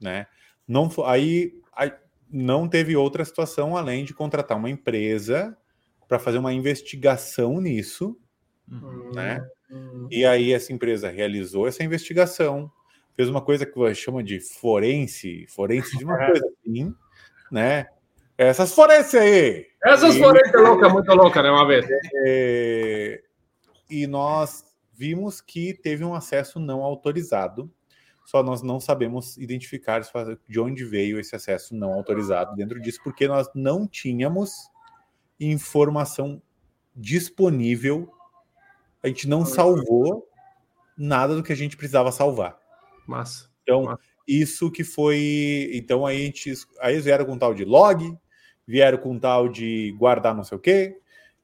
[0.00, 0.26] Né?
[0.66, 1.92] Não, aí, aí
[2.30, 5.56] não teve outra situação além de contratar uma empresa
[6.08, 8.18] para fazer uma investigação nisso,
[8.70, 9.12] uhum.
[9.14, 9.46] né?
[9.70, 10.08] Uhum.
[10.10, 12.70] E aí essa empresa realizou essa investigação,
[13.16, 16.94] fez uma coisa que chama de forense, forense de uma coisa assim,
[17.52, 17.86] né?
[18.36, 19.66] Essas forenses aí!
[19.84, 21.50] Essas forenses loucas, muito louca, né?
[21.50, 21.86] Uma vez.
[22.26, 23.22] É...
[23.90, 27.70] E nós vimos que teve um acesso não autorizado,
[28.24, 30.00] só nós não sabemos identificar
[30.48, 34.70] de onde veio esse acesso não autorizado dentro disso, porque nós não tínhamos
[35.38, 36.40] informação
[36.94, 38.10] disponível,
[39.02, 40.28] a gente não salvou
[40.96, 42.56] nada do que a gente precisava salvar.
[43.06, 43.50] Massa.
[43.62, 44.11] Então, Massa.
[44.26, 45.70] Isso que foi.
[45.72, 46.52] Então aí a gente.
[46.80, 48.16] Aí eles vieram com tal de log,
[48.66, 50.98] vieram com tal de guardar não sei o quê.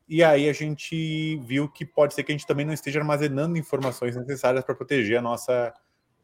[0.08, 3.58] E aí a gente viu que pode ser que a gente também não esteja armazenando
[3.58, 5.74] informações necessárias para proteger a nossa,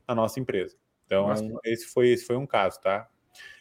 [0.09, 0.75] a nossa empresa.
[1.05, 1.31] Então,
[1.63, 3.07] esse foi, esse foi um caso, tá?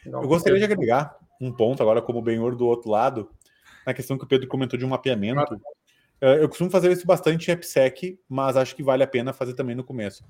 [0.06, 3.30] Não, eu gostaria de agregar um ponto agora, como benhor do outro lado,
[3.86, 5.60] na questão que o Pedro comentou de um mapeamento.
[6.20, 9.52] Eh, eu costumo fazer isso bastante em AppSec, mas acho que vale a pena fazer
[9.52, 10.24] também no começo.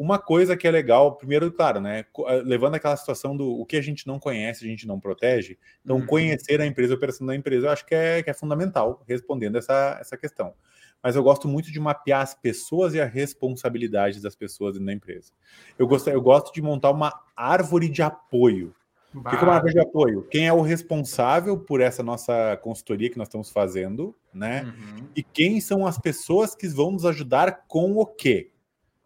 [0.00, 2.06] Uma coisa que é legal, primeiro, claro, né?
[2.26, 5.58] Eh, levando aquela situação do o que a gente não conhece, a gente não protege.
[5.84, 6.06] Então, uhum.
[6.06, 9.58] conhecer a empresa, a operação da empresa, eu acho que é, que é fundamental respondendo
[9.58, 10.54] essa, essa questão.
[11.02, 14.94] Mas eu gosto muito de mapear as pessoas e a responsabilidade das pessoas dentro da
[14.94, 15.32] empresa.
[15.78, 18.74] Eu gosto, eu gosto de montar uma árvore de apoio.
[19.14, 20.22] O que é uma árvore de apoio?
[20.30, 24.62] Quem é o responsável por essa nossa consultoria que nós estamos fazendo, né?
[24.62, 25.08] Uhum.
[25.14, 28.50] E quem são as pessoas que vão nos ajudar com o quê?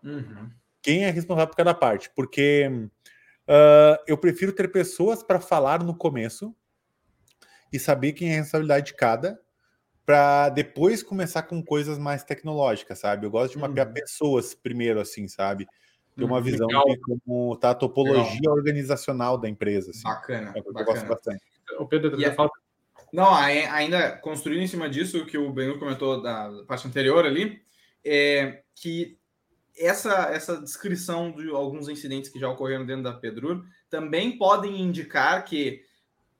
[0.00, 0.50] Uhum
[0.84, 2.68] quem é responsável por cada parte, porque
[3.48, 6.54] uh, eu prefiro ter pessoas para falar no começo
[7.72, 9.40] e saber quem é a responsabilidade de cada,
[10.04, 13.24] para depois começar com coisas mais tecnológicas, sabe?
[13.24, 13.94] Eu gosto de mapear uhum.
[13.94, 15.66] pessoas primeiro, assim, sabe?
[16.14, 16.42] Ter uma uhum.
[16.42, 16.84] visão Legal.
[16.84, 18.54] de como tá a topologia Legal.
[18.54, 19.90] organizacional da empresa.
[19.90, 20.02] Assim.
[20.02, 20.52] Bacana.
[20.54, 20.84] É eu bacana.
[20.84, 21.42] gosto bastante.
[21.78, 22.36] O Pedro yeah.
[22.36, 22.50] fala.
[23.10, 27.62] Não, ainda construindo em cima disso que o Benu comentou da parte anterior ali,
[28.04, 29.18] é que
[29.76, 35.44] essa, essa descrição de alguns incidentes que já ocorreram dentro da Pedrur também podem indicar
[35.44, 35.82] que,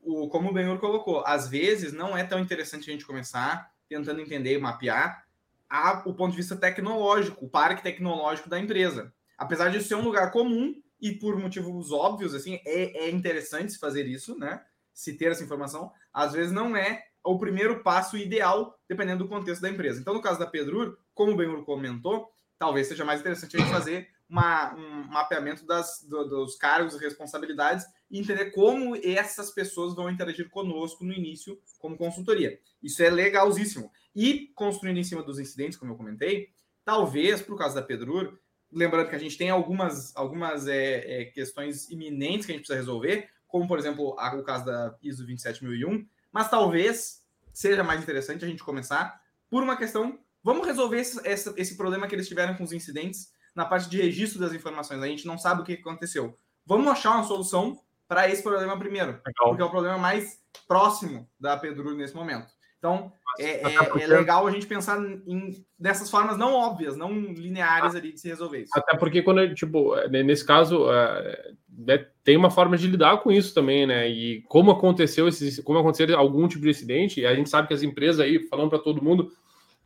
[0.00, 4.20] o, como o Benhur colocou, às vezes não é tão interessante a gente começar tentando
[4.20, 5.24] entender e mapear
[5.68, 9.12] a, o ponto de vista tecnológico, o parque tecnológico da empresa.
[9.36, 13.78] Apesar de ser um lugar comum e por motivos óbvios, assim, é, é interessante se
[13.78, 14.62] fazer isso, né?
[14.92, 19.62] Se ter essa informação, às vezes não é o primeiro passo ideal, dependendo do contexto
[19.62, 20.00] da empresa.
[20.00, 22.30] Então, no caso da Pedrur, como o Benhur comentou,
[22.64, 26.98] talvez seja mais interessante a gente fazer uma, um mapeamento das, do, dos cargos e
[26.98, 32.58] responsabilidades e entender como essas pessoas vão interagir conosco no início como consultoria.
[32.82, 33.92] Isso é legalzíssimo.
[34.16, 36.48] E construindo em cima dos incidentes, como eu comentei,
[36.86, 38.38] talvez, por causa da Pedrur,
[38.72, 42.78] lembrando que a gente tem algumas, algumas é, é, questões iminentes que a gente precisa
[42.78, 48.42] resolver, como, por exemplo, a, o caso da ISO 27001, mas talvez seja mais interessante
[48.42, 50.18] a gente começar por uma questão.
[50.44, 54.00] Vamos resolver esse, esse, esse problema que eles tiveram com os incidentes na parte de
[54.00, 55.02] registro das informações.
[55.02, 56.38] A gente não sabe o que aconteceu.
[56.66, 59.48] Vamos achar uma solução para esse problema primeiro, Legal.
[59.48, 60.38] porque é o problema mais
[60.68, 62.46] próximo da Pedro nesse momento.
[62.78, 67.94] Então, é, é, é, legal a gente pensar em, dessas formas não óbvias, não lineares
[67.94, 68.72] ali de se resolver isso.
[68.76, 73.32] Até porque, quando, tipo, é, nesse caso, é, né, tem uma forma de lidar com
[73.32, 74.06] isso também, né?
[74.06, 77.74] E como aconteceu esse, como aconteceu algum tipo de acidente, e a gente sabe que
[77.74, 79.32] as empresas aí, falando para todo mundo,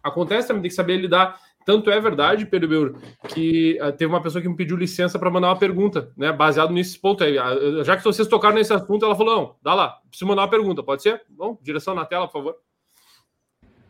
[0.02, 1.40] acontece também, tem que saber lidar.
[1.64, 2.94] Tanto é verdade, Pedro Beur,
[3.28, 6.32] que uh, teve uma pessoa que me pediu licença para mandar uma pergunta, né?
[6.32, 7.38] Baseado nesse ponto aí.
[7.38, 10.50] Uh, já que vocês tocaram nesse assunto, ela falou: não, dá lá, preciso mandar uma
[10.50, 11.22] pergunta, pode ser?
[11.28, 12.56] Bom, direção na tela, por favor.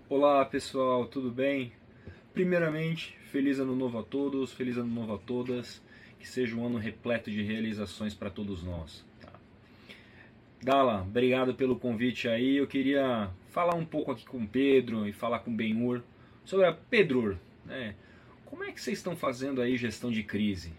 [0.08, 1.72] Olá pessoal, tudo bem?
[2.32, 5.82] Primeiramente, feliz ano novo a todos, feliz ano novo a todas,
[6.18, 9.04] que seja um ano repleto de realizações para todos nós.
[9.20, 9.28] Tá?
[10.62, 12.56] Dala, obrigado pelo convite aí.
[12.56, 16.00] Eu queria falar um pouco aqui com Pedro e falar com Benhur
[16.44, 17.34] sobre a Pedrur.
[17.64, 17.96] Né?
[18.44, 20.72] Como é que vocês estão fazendo aí gestão de crise?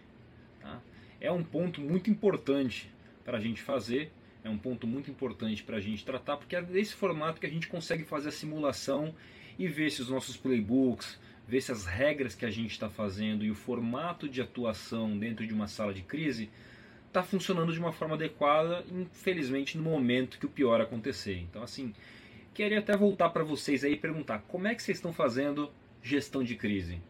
[0.62, 0.80] Tá?
[1.20, 2.90] É um ponto muito importante
[3.22, 4.10] para a gente fazer,
[4.42, 7.50] é um ponto muito importante para a gente tratar, porque é desse formato que a
[7.50, 9.14] gente consegue fazer a simulação
[9.58, 13.44] e ver se os nossos playbooks, ver se as regras que a gente está fazendo
[13.44, 16.48] e o formato de atuação dentro de uma sala de crise
[17.08, 21.36] está funcionando de uma forma adequada, infelizmente no momento que o pior acontecer.
[21.40, 21.92] Então, assim,
[22.54, 25.72] queria até voltar para vocês aí e perguntar como é que vocês estão fazendo
[26.02, 27.02] gestão de crise.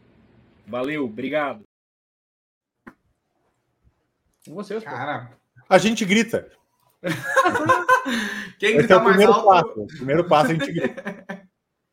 [0.67, 1.63] Valeu, obrigado.
[4.47, 5.37] Vocês, cara.
[5.69, 6.49] A gente grita.
[8.59, 9.45] Quem grita é o mais alto...
[9.45, 9.81] passo.
[9.81, 11.47] O primeiro passo a gente grita.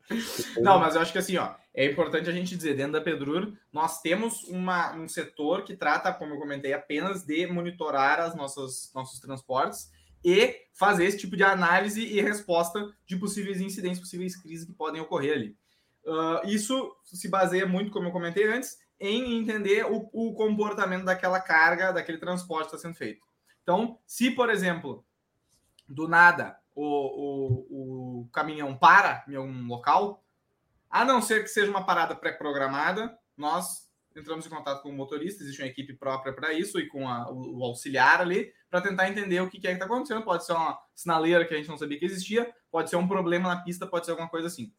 [0.57, 3.53] Não, mas eu acho que assim, ó, é importante a gente dizer, dentro da Pedrur,
[3.71, 8.91] nós temos uma, um setor que trata, como eu comentei, apenas de monitorar as nossas
[8.93, 9.91] nossos transportes
[10.23, 15.01] e fazer esse tipo de análise e resposta de possíveis incidentes, possíveis crises que podem
[15.01, 15.57] ocorrer ali.
[16.05, 21.39] Uh, isso se baseia muito, como eu comentei antes, em entender o, o comportamento daquela
[21.39, 23.25] carga, daquele transporte que está sendo feito.
[23.63, 25.05] Então, se, por exemplo,
[25.87, 30.23] do nada o, o, o caminhão para em algum local,
[30.89, 35.43] a não ser que seja uma parada pré-programada, nós entramos em contato com o motorista,
[35.43, 39.09] existe uma equipe própria para isso e com a, o, o, auxiliar ali, para tentar
[39.09, 40.23] entender o que, que é que está acontecendo.
[40.23, 43.47] Pode ser uma sinaleira que a gente não sabia que existia, pode ser um problema
[43.53, 44.73] na pista, pode ser alguma coisa assim.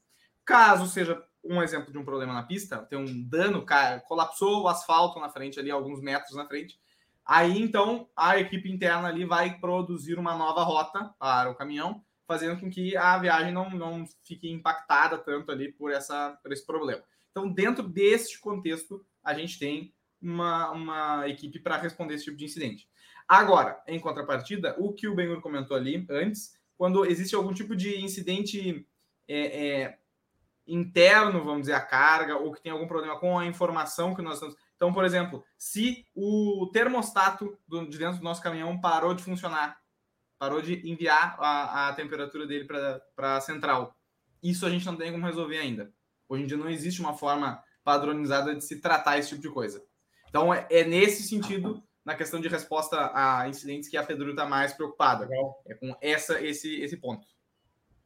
[0.45, 3.64] Caso seja um exemplo de um problema na pista, tem um dano,
[4.07, 6.78] colapsou o asfalto na frente ali, alguns metros na frente,
[7.24, 12.61] aí então a equipe interna ali vai produzir uma nova rota para o caminhão, fazendo
[12.61, 17.03] com que a viagem não, não fique impactada tanto ali por, essa, por esse problema.
[17.31, 22.45] Então, dentro deste contexto, a gente tem uma, uma equipe para responder esse tipo de
[22.45, 22.89] incidente.
[23.27, 28.01] Agora, em contrapartida, o que o Benhur comentou ali antes, quando existe algum tipo de
[28.01, 28.87] incidente
[29.29, 29.99] é, é,
[30.66, 34.35] interno, vamos dizer, a carga, ou que tem algum problema com a informação que nós
[34.35, 34.57] estamos.
[34.75, 39.81] Então, por exemplo, se o termostato do, de dentro do nosso caminhão parou de funcionar,
[40.39, 43.95] parou de enviar a, a temperatura dele para a central,
[44.43, 45.93] isso a gente não tem como resolver ainda.
[46.29, 49.83] Hoje em dia não existe uma forma padronizada de se tratar esse tipo de coisa.
[50.28, 54.47] Então, é, é nesse sentido, na questão de resposta a incidentes, que a Pedro está
[54.47, 55.28] mais preocupada.
[55.66, 57.26] É com essa, esse, esse ponto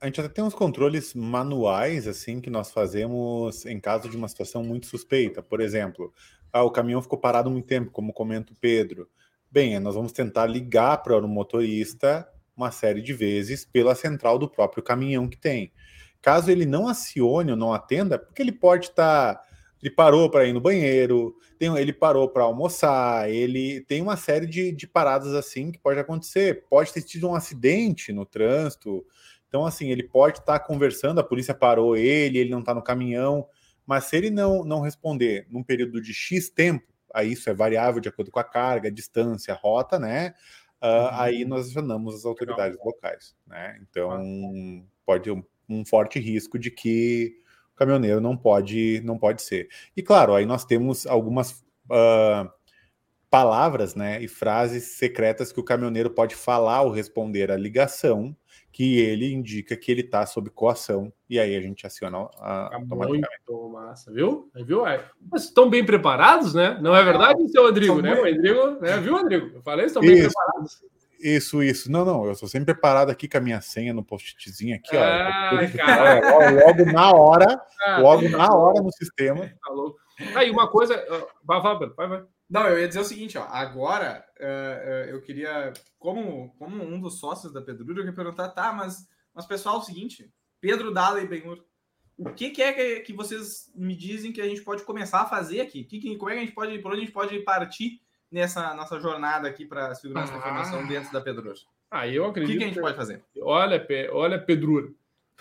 [0.05, 4.29] a gente até tem uns controles manuais, assim, que nós fazemos em caso de uma
[4.29, 5.43] situação muito suspeita.
[5.43, 6.13] Por exemplo,
[6.53, 9.09] ah, o caminhão ficou parado muito tempo, como comenta o Pedro.
[9.51, 14.47] Bem, nós vamos tentar ligar para o motorista uma série de vezes pela central do
[14.47, 15.73] próprio caminhão que tem.
[16.21, 19.37] Caso ele não acione ou não atenda, porque ele pode estar.
[19.37, 19.43] Tá,
[19.85, 24.47] ele parou para ir no banheiro, tem, ele parou para almoçar, ele tem uma série
[24.47, 26.65] de, de paradas assim que pode acontecer.
[26.71, 29.05] Pode ter tido um acidente no trânsito,
[29.55, 32.83] então, assim, ele pode estar tá conversando, a polícia parou ele, ele não está no
[32.83, 33.47] caminhão,
[33.87, 38.01] mas se ele não, não responder num período de X tempo, aí isso é variável
[38.01, 40.35] de acordo com a carga, a distância, a rota, né?
[40.83, 41.09] Uh, uhum.
[41.13, 42.87] Aí nós acionamos as autoridades Legal.
[42.87, 43.79] locais, né?
[43.81, 47.37] Então, pode um, um forte risco de que
[47.77, 49.69] caminhoneiro não pode, não pode ser.
[49.97, 52.49] E claro, aí nós temos algumas uh,
[53.31, 58.37] palavras, né, e frases secretas que o caminhoneiro pode falar ao responder a ligação
[58.75, 63.29] que ele indica que ele está sob coação e aí a gente aciona a, automaticamente.
[63.49, 64.51] Muito massa, viu?
[64.65, 64.85] Viu?
[64.85, 66.77] É, mas estão bem preparados, né?
[66.83, 68.15] Não é verdade, seu Rodrigo, né?
[68.15, 68.97] O Rodrigo, né?
[68.99, 69.57] Viu, Rodrigo?
[69.57, 70.83] Eu falei, estão bem preparados.
[71.25, 71.91] Isso, isso.
[71.91, 76.67] Não, não, eu estou sempre preparado aqui com a minha senha no post-itzinho aqui, ó.
[76.67, 79.51] logo na hora, ah, logo na hora no sistema.
[79.65, 79.99] Tá louco.
[80.37, 81.03] Aí, uma coisa.
[81.43, 82.25] Vai, vai, vai, vai.
[82.51, 83.45] Não, eu ia dizer o seguinte, ó.
[83.45, 88.51] Agora, uh, uh, eu queria, como, como um dos sócios da Pedrura, eu queria perguntar,
[88.51, 91.65] tá, mas, mas pessoal, é o seguinte, Pedro Dalla e Benhur,
[92.19, 95.27] o que, que é que, que, vocês me dizem que a gente pode começar a
[95.27, 95.85] fazer aqui?
[95.85, 98.75] Que, que, como é que a gente pode, por onde a gente pode partir nessa
[98.75, 100.33] nossa jornada aqui para a segurança ah.
[100.33, 101.63] da informação dentro da Pedrosa?
[101.91, 102.51] Ah, eu acredito.
[102.51, 103.23] O que, que a gente pode fazer?
[103.41, 104.89] Olha, olha, Pedrura.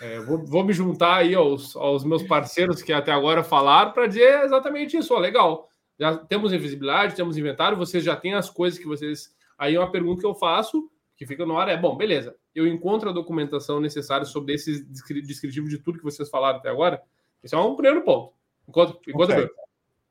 [0.00, 4.06] É, vou, vou, me juntar aí aos, aos meus parceiros que até agora falaram para
[4.06, 5.14] dizer exatamente isso.
[5.14, 5.68] Ó, legal.
[5.98, 9.34] Já temos invisibilidade, temos inventário, vocês já têm as coisas que vocês.
[9.56, 13.10] Aí uma pergunta que eu faço, que fica no ar, é: bom, beleza, eu encontro
[13.10, 17.00] a documentação necessária sobre esse descritivo de tudo que vocês falaram até agora.
[17.42, 18.32] Esse é um primeiro ponto.
[18.68, 19.50] Enquanto, enquanto Consegue.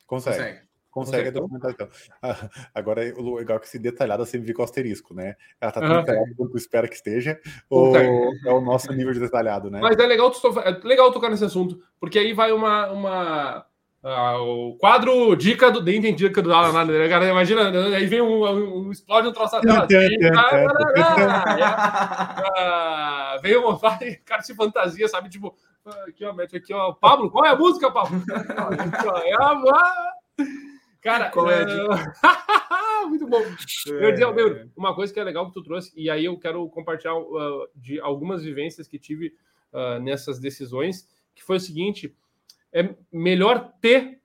[0.06, 0.38] Consegue.
[0.38, 0.63] Consegue.
[0.94, 1.90] Consegue a documentação.
[2.22, 5.36] Ah, agora, o legal é que se detalhada sempre fica o asterisco, né?
[5.60, 6.02] Ela tá tão uhum.
[6.02, 9.80] detalhada quanto espera que esteja, ou é o nosso nível de detalhado, né?
[9.82, 10.32] Mas é legal,
[10.64, 13.66] é legal tocar nesse assunto, porque aí vai uma, uma
[14.04, 17.10] ah, o quadro dica do dente dica do Alan, né?
[17.10, 19.88] Cara, imagina, aí vem um, um, um explode um troço atrás.
[23.42, 23.78] Vem um
[24.26, 25.30] cara de fantasia, sabe?
[25.30, 25.56] Tipo,
[26.08, 26.92] aqui, ó, mete aqui, ó.
[26.92, 28.22] Pablo, qual é a música, Pablo?
[29.26, 30.14] é a...
[31.04, 31.66] Cara, qual é a
[33.08, 33.42] muito bom.
[33.88, 36.68] Eu dizer, meu, uma coisa que é legal que tu trouxe, e aí eu quero
[36.70, 39.34] compartilhar uh, de algumas vivências que tive
[39.74, 42.16] uh, nessas decisões, que foi o seguinte
[42.72, 44.20] é melhor ter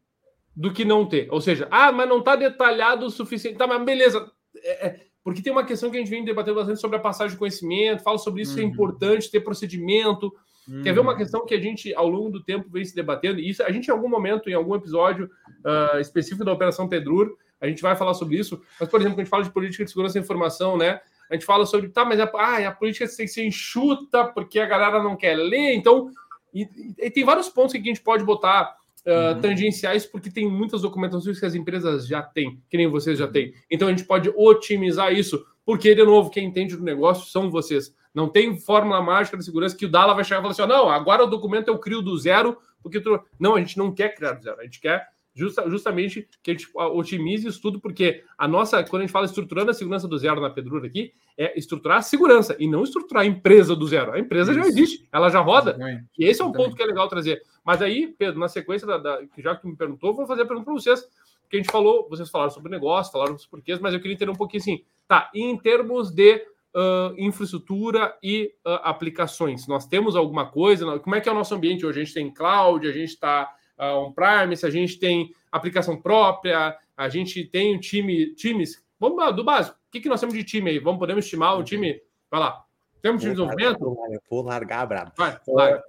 [0.57, 1.29] do que não ter.
[1.31, 3.59] Ou seja, ah, mas não está detalhado o suficiente.
[3.59, 4.31] Tá, mas beleza.
[4.57, 7.33] É, é, porque tem uma questão que a gente vem debatendo bastante sobre a passagem
[7.33, 8.69] de conhecimento, fala sobre isso, é uhum.
[8.69, 10.35] é importante ter procedimento.
[10.69, 10.83] Uhum.
[10.83, 13.41] Quer ver uma questão que a gente, ao longo do tempo, vem se debatendo?
[13.41, 15.31] E isso, a gente, em algum momento, em algum episódio
[15.65, 18.61] uh, específico da Operação Pedrur, a gente vai falar sobre isso.
[18.79, 21.01] Mas, por exemplo, quando a gente fala de política de segurança da informação, né?
[21.31, 24.59] A gente fala sobre, tá, mas a, ah, a política tem que ser enxuta porque
[24.59, 26.11] a galera não quer ler, então
[26.55, 26.67] e,
[26.99, 29.41] e, tem vários pontos que a gente pode botar uh, uhum.
[29.41, 33.53] tangenciais, porque tem muitas documentações que as empresas já têm, que nem vocês já têm.
[33.71, 37.95] Então a gente pode otimizar isso, porque, de novo, quem entende do negócio são vocês.
[38.19, 40.91] Não tem fórmula mágica de segurança que o Dala vai chegar e falar assim: não,
[40.91, 43.21] agora o documento eu crio do zero, porque tu...
[43.39, 46.55] não, a gente não quer criar do zero, a gente quer justa, justamente que a
[46.55, 50.19] gente otimize isso tudo, porque a nossa, quando a gente fala estruturando a segurança do
[50.19, 54.11] zero na Pedrura aqui, é estruturar a segurança e não estruturar a empresa do zero.
[54.11, 54.61] A empresa isso.
[54.61, 55.71] já existe, ela já roda.
[55.71, 56.07] Exatamente.
[56.19, 57.41] E esse é um ponto que é legal trazer.
[57.65, 60.45] Mas aí, Pedro, na sequência, da, da já que tu me perguntou, vou fazer a
[60.45, 61.05] pergunta para vocês.
[61.49, 64.33] Que a gente falou, vocês falaram sobre negócio, falaram dos porquês, mas eu queria entender
[64.33, 65.31] um pouquinho assim, tá?
[65.33, 66.45] Em termos de
[66.79, 69.67] Uh, infraestrutura e uh, aplicações.
[69.67, 71.01] Nós temos alguma coisa?
[71.01, 72.01] Como é que é o nosso ambiente hoje?
[72.01, 77.09] A gente tem cloud, a gente está uh, on-premise, a gente tem aplicação própria, a
[77.09, 78.81] gente tem um time, times.
[79.01, 79.77] Vamos lá, do básico.
[79.77, 80.79] O que, que nós temos de time aí?
[80.79, 82.01] Vamos, podemos estimar o time?
[82.31, 82.65] Vai lá.
[83.03, 84.21] Temos time de desenvolvimento?
[84.31, 85.13] Vou largar, brabo.
[85.17, 85.83] Vai, larga.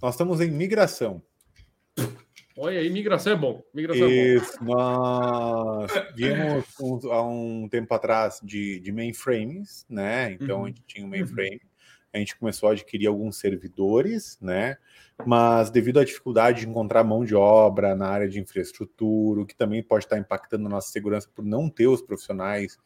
[0.00, 1.20] Nós estamos em migração.
[2.56, 3.64] Olha aí, migração é bom.
[3.74, 4.74] Migração Isso, é bom.
[4.74, 10.32] nós vimos um, há um tempo atrás de, de mainframes, né?
[10.32, 10.64] Então uhum.
[10.64, 11.60] a gente tinha um mainframe.
[11.62, 11.68] Uhum.
[12.12, 14.76] A gente começou a adquirir alguns servidores, né?
[15.24, 19.54] mas devido à dificuldade de encontrar mão de obra na área de infraestrutura, o que
[19.54, 22.76] também pode estar impactando a nossa segurança por não ter os profissionais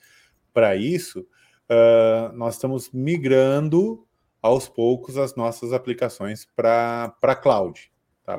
[0.52, 4.04] para isso, uh, nós estamos migrando
[4.42, 7.90] aos poucos as nossas aplicações para a cloud.
[8.28, 8.36] Tá?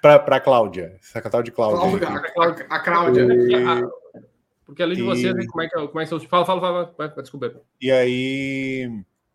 [0.00, 2.08] Para a Cláudia, essa tal de Cláudia.
[2.08, 3.24] A, a Cláudia.
[3.24, 4.16] E...
[4.64, 7.22] Porque além de você, né, como é que, como é que Fala, fala, fala, fala.
[7.22, 7.60] desculpa.
[7.78, 8.88] E aí,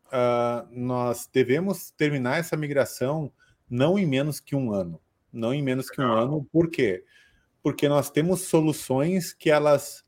[0.07, 3.31] uh, nós devemos terminar essa migração
[3.69, 4.99] não em menos que um ano.
[5.31, 7.05] Não em menos que um ano, por quê?
[7.61, 10.03] Porque nós temos soluções que elas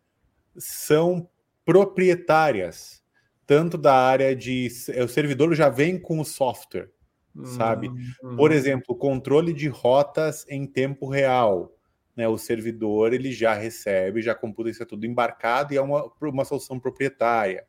[0.57, 1.29] são
[1.63, 3.03] proprietárias,
[3.45, 4.67] tanto da área de.
[5.03, 6.89] O servidor já vem com o software,
[7.43, 7.89] sabe?
[8.21, 8.35] Uhum.
[8.35, 11.71] Por exemplo, controle de rotas em tempo real.
[12.15, 16.11] Né, o servidor ele já recebe, já computa isso é tudo embarcado e é uma,
[16.21, 17.65] uma solução proprietária.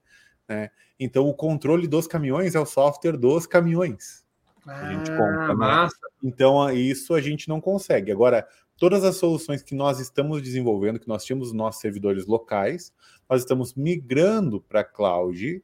[0.47, 0.71] Né?
[1.01, 4.25] Então, o controle dos caminhões é o software dos caminhões
[4.67, 5.55] a gente ah, compra.
[5.55, 5.89] Né?
[6.23, 8.11] Então, isso a gente não consegue.
[8.11, 8.47] Agora,
[8.77, 12.93] todas as soluções que nós estamos desenvolvendo, que nós tínhamos nossos servidores locais,
[13.29, 15.63] nós estamos migrando para a cloud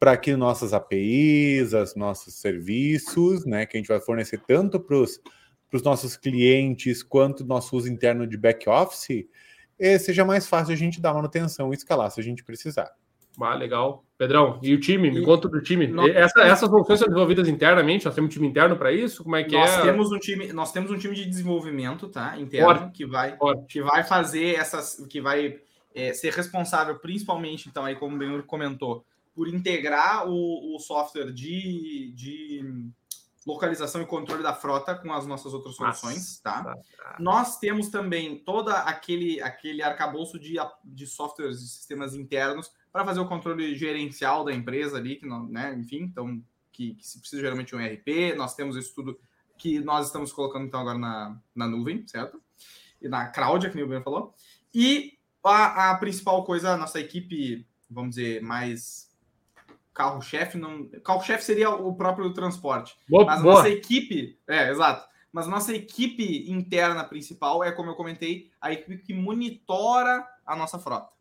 [0.00, 4.96] para que nossas APIs, os nossos serviços, né, que a gente vai fornecer tanto para
[4.96, 9.28] os nossos clientes quanto nosso uso interno de back-office,
[9.78, 12.90] eh, seja mais fácil a gente dar manutenção e escalar se a gente precisar.
[13.38, 14.02] Ah, legal.
[14.16, 15.10] Pedrão, e o time?
[15.10, 15.24] Me e...
[15.24, 15.86] conta do time.
[15.86, 16.14] Nós...
[16.14, 18.06] Essa, essas funções são desenvolvidas internamente?
[18.06, 19.22] Nós temos um time interno para isso?
[19.22, 19.82] Como é que nós é?
[19.82, 22.38] Temos um time, nós temos um time de desenvolvimento, tá?
[22.38, 23.36] Interno, que vai,
[23.68, 25.06] que vai fazer essas.
[25.08, 25.58] que vai
[25.94, 31.32] é, ser responsável, principalmente, então, aí, como o Benhur comentou, por integrar o, o software
[31.32, 32.90] de, de
[33.46, 36.62] localização e controle da frota com as nossas outras soluções, tá?
[36.62, 37.16] tá?
[37.18, 43.20] Nós temos também todo aquele, aquele arcabouço de, de softwares e sistemas internos para fazer
[43.20, 47.42] o controle gerencial da empresa ali, que não, né, enfim, então que, que se precisa
[47.42, 49.18] geralmente um ERP, nós temos isso tudo
[49.56, 52.42] que nós estamos colocando então agora na, na nuvem, certo?
[53.00, 54.34] E na crowd, que o Ben falou.
[54.74, 59.09] E a, a principal coisa, a nossa equipe, vamos dizer, mais
[59.94, 60.88] carro-chefe, não.
[61.04, 62.94] Carro-chefe seria o próprio transporte.
[63.08, 63.54] Boa, Mas boa.
[63.56, 65.08] nossa equipe, é, exato.
[65.32, 70.78] Mas nossa equipe interna principal é, como eu comentei, a equipe que monitora a nossa
[70.78, 71.06] frota.
[71.06, 71.12] Ah,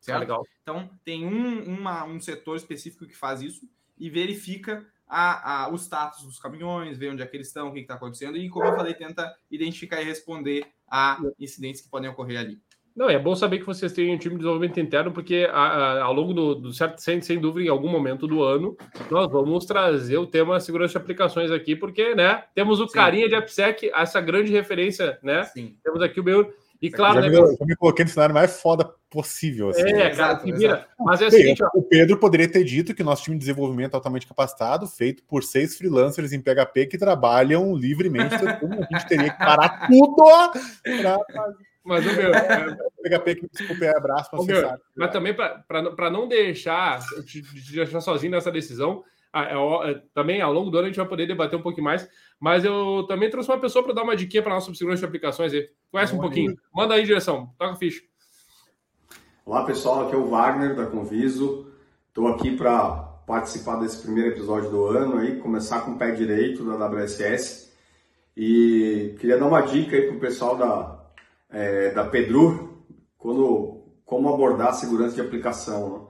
[0.00, 0.20] Certo?
[0.20, 0.42] legal.
[0.62, 5.76] Então, tem um, uma- um setor específico que faz isso e verifica a, a- o
[5.76, 8.64] status dos caminhões, vê onde é que eles estão, o que está acontecendo, e, como
[8.66, 12.58] eu falei, tenta identificar e responder a incidentes que podem ocorrer ali.
[12.94, 16.02] Não, é bom saber que vocês têm um time de desenvolvimento interno, porque a- a-
[16.02, 18.76] ao longo do, do certo, sem, sem dúvida, em algum momento do ano,
[19.10, 22.94] nós vamos trazer o tema segurança de aplicações aqui, porque, né, temos o Sim.
[22.94, 25.44] carinha de AppSec, essa grande referência, né?
[25.44, 25.74] Sim.
[25.82, 26.52] Temos aqui o meu.
[26.82, 29.68] E claro, já, né, me, já me coloquei no cenário mais foda possível.
[29.70, 29.82] Assim.
[29.82, 30.84] é, cara, se vira.
[30.98, 33.92] Mas é o seguinte, ó, o Pedro poderia ter dito que nosso time de desenvolvimento
[33.94, 38.34] é altamente capacitado, feito por seis freelancers em PHP que trabalham livremente.
[38.34, 41.18] Então, a gente teria que parar tudo para
[41.84, 42.34] mas o meu.
[42.34, 44.80] é, PHP que desculpe, é abraço para meu, acessar.
[44.96, 49.04] Mas também para não deixar te, te deixar sozinho nessa decisão,
[49.34, 52.08] é, é, também ao longo do ano a gente vai poder debater um pouquinho mais.
[52.38, 55.06] Mas eu também trouxe uma pessoa para dar uma dica para nós sobre segurança de
[55.06, 55.68] aplicações aí.
[55.90, 56.56] Conhece um Olha pouquinho?
[56.74, 57.52] Manda aí, direção.
[57.58, 58.02] Toca a ficha.
[59.44, 61.66] Olá pessoal, aqui é o Wagner da Conviso.
[62.08, 66.64] Estou aqui para participar desse primeiro episódio do ano aí, começar com o pé direito
[66.64, 67.72] da WSS.
[68.36, 71.01] E queria dar uma dica aí para o pessoal da,
[71.52, 72.82] é, da Pedru,
[73.18, 75.90] quando, como abordar a segurança de aplicação.
[75.90, 76.04] né?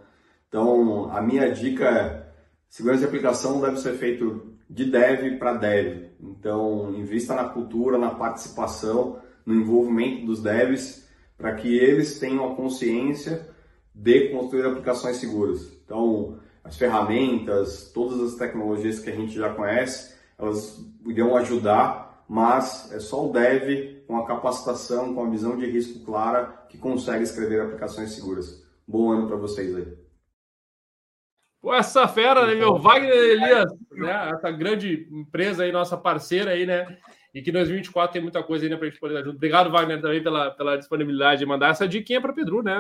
[0.48, 2.26] Então, a minha dica é,
[2.68, 6.10] segurança de aplicação deve ser feito de dev para dev.
[6.20, 12.54] Então, invista na cultura, na participação, no envolvimento dos devs, para que eles tenham a
[12.54, 13.48] consciência
[13.94, 15.72] de construir aplicações seguras.
[15.84, 22.90] Então, as ferramentas, todas as tecnologias que a gente já conhece, elas irão ajudar, mas
[22.92, 27.24] é só o dev com a capacitação, com a visão de risco clara que consegue
[27.24, 28.66] escrever aplicações seguras.
[28.86, 30.02] Bom ano para vocês aí.
[31.60, 32.76] Pô, essa fera, né, meu?
[32.76, 34.30] Wagner Elias, né?
[34.34, 36.98] Essa grande empresa aí, nossa parceira aí, né?
[37.32, 39.36] E que 2024 tem muita coisa ainda para a gente poder dar junto.
[39.36, 42.76] Obrigado, Wagner, também pela, pela disponibilidade de mandar essa diquinha para Pedro, né?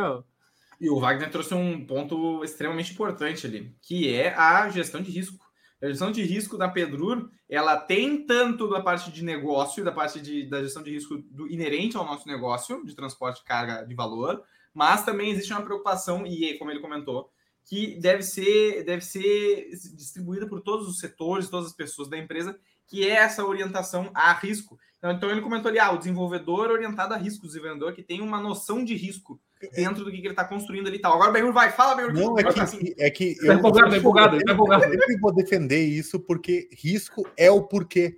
[0.80, 5.38] E o Wagner trouxe um ponto extremamente importante ali, que é a gestão de risco.
[5.82, 10.20] A gestão de risco da Pedrur, ela tem tanto da parte de negócio, da parte
[10.20, 13.92] de, da gestão de risco do, inerente ao nosso negócio, de transporte de carga de
[13.92, 17.30] valor, mas também existe uma preocupação, e como ele comentou,
[17.64, 22.56] que deve ser, deve ser distribuída por todos os setores, todas as pessoas da empresa,
[22.86, 24.78] que é essa orientação a risco.
[24.98, 28.20] Então, então ele comentou ali, ah, o desenvolvedor orientado a risco, o desenvolvedor que tem
[28.20, 31.12] uma noção de risco dentro do que, que ele está construindo ali e tal.
[31.14, 32.12] Agora o Benhur vai, fala, Benhur.
[32.12, 34.84] Não, é que, é que Tá empolgado, tá empolgado, tá empolgado.
[34.84, 38.14] eu sempre vou defender isso porque risco é o porquê.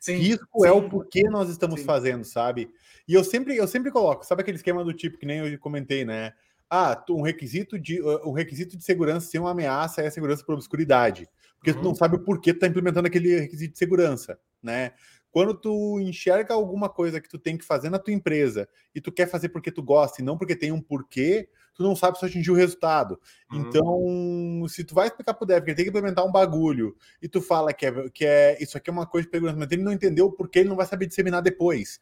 [0.00, 0.66] Sim, risco sim.
[0.66, 1.86] é o porquê nós estamos Sim.
[1.86, 2.70] fazendo, sabe?
[3.06, 6.04] E eu sempre, eu sempre coloco, sabe aquele esquema do tipo que nem eu comentei,
[6.04, 6.32] né?
[6.70, 10.44] Ah, tu- um requisito de um requisito de segurança ser uma ameaça é a segurança
[10.44, 11.84] por obscuridade, porque tu Uhum.
[11.84, 14.92] não sabe o porquê tu tá implementando aquele requisito de segurança, né?
[15.30, 19.12] Quando tu enxerga alguma coisa que tu tem que fazer na tua empresa e tu
[19.12, 22.24] quer fazer porque tu gosta e não porque tem um porquê, tu não sabe se
[22.24, 23.20] atingir o resultado.
[23.52, 23.60] Uhum.
[23.60, 27.28] Então, se tu vai explicar pro dev que ele tem que implementar um bagulho e
[27.28, 29.82] tu fala que é, que é isso aqui é uma coisa de segurança, mas ele
[29.82, 32.00] não entendeu o porquê, ele não vai saber disseminar depois.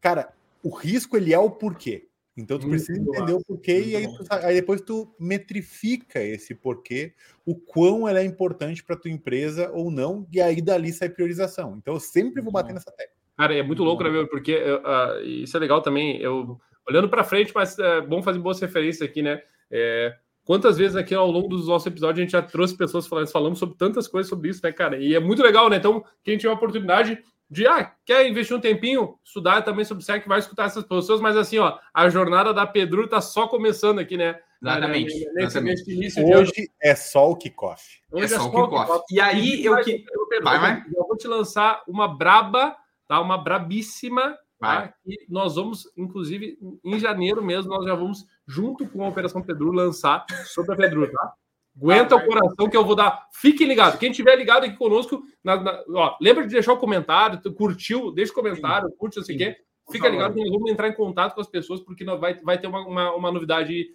[0.00, 2.08] Cara, o risco ele é o porquê.
[2.36, 6.22] Então tu Muito precisa entender o porquê muito e aí, tu aí depois tu metrifica
[6.22, 7.14] esse porquê,
[7.46, 11.76] o quão ela é importante para tua empresa ou não, e aí dali sai priorização.
[11.78, 12.74] Então eu sempre vou bater bom.
[12.74, 13.14] nessa tecla.
[13.36, 14.28] Cara, é muito louco, né, meu?
[14.28, 16.20] Porque eu, ah, isso é legal também.
[16.20, 19.42] Eu olhando para frente, mas é bom fazer boas referências aqui, né?
[19.70, 20.14] É,
[20.44, 23.58] quantas vezes aqui ao longo dos nossos episódios a gente já trouxe pessoas falando, falamos
[23.58, 24.98] sobre tantas coisas sobre isso, né, cara?
[24.98, 25.76] E é muito legal, né?
[25.76, 27.18] Então, quem tiver a oportunidade
[27.50, 31.36] de, ah, quer investir um tempinho, estudar também sobre SEC, vai escutar essas pessoas, mas
[31.36, 34.38] assim, ó, a jornada da Pedro tá só começando aqui, né?
[34.62, 36.34] Exatamente, Nesse, nesse início de.
[36.34, 38.00] Hoje é só o kickoff.
[38.10, 39.04] Hoje É só o o kickoff.
[39.10, 39.98] E aí eu que.
[40.30, 40.80] Pedro, Vai, eu vai.
[40.80, 42.74] vou- Eu vou te lançar uma braba,
[43.06, 43.20] tá?
[43.20, 44.94] Uma brabíssima, tá?
[45.06, 49.70] E nós vamos, inclusive, em janeiro mesmo, nós já vamos, junto com a Operação Pedro,
[49.72, 51.32] lançar sobre a Pedro, tá?
[51.76, 53.26] Aguenta Ah, o coração que eu vou dar.
[53.32, 53.98] Fiquem ligados.
[53.98, 58.32] Quem estiver ligado aqui conosco, na- na- ó, lembra de deixar o comentário, curtiu, deixa
[58.32, 59.44] o comentário, curte, não sei o Sim.
[59.44, 59.56] quê.
[59.92, 62.66] Fica ligado que nós vamos entrar em contato com as pessoas, porque vai, vai ter
[62.66, 63.86] uma, uma, uma novidade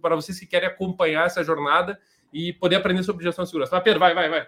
[0.00, 1.98] para vocês que querem acompanhar essa jornada
[2.32, 3.74] e poder aprender sobre gestão de segurança.
[3.74, 4.46] Mas, Pedro, vai, vai, vai.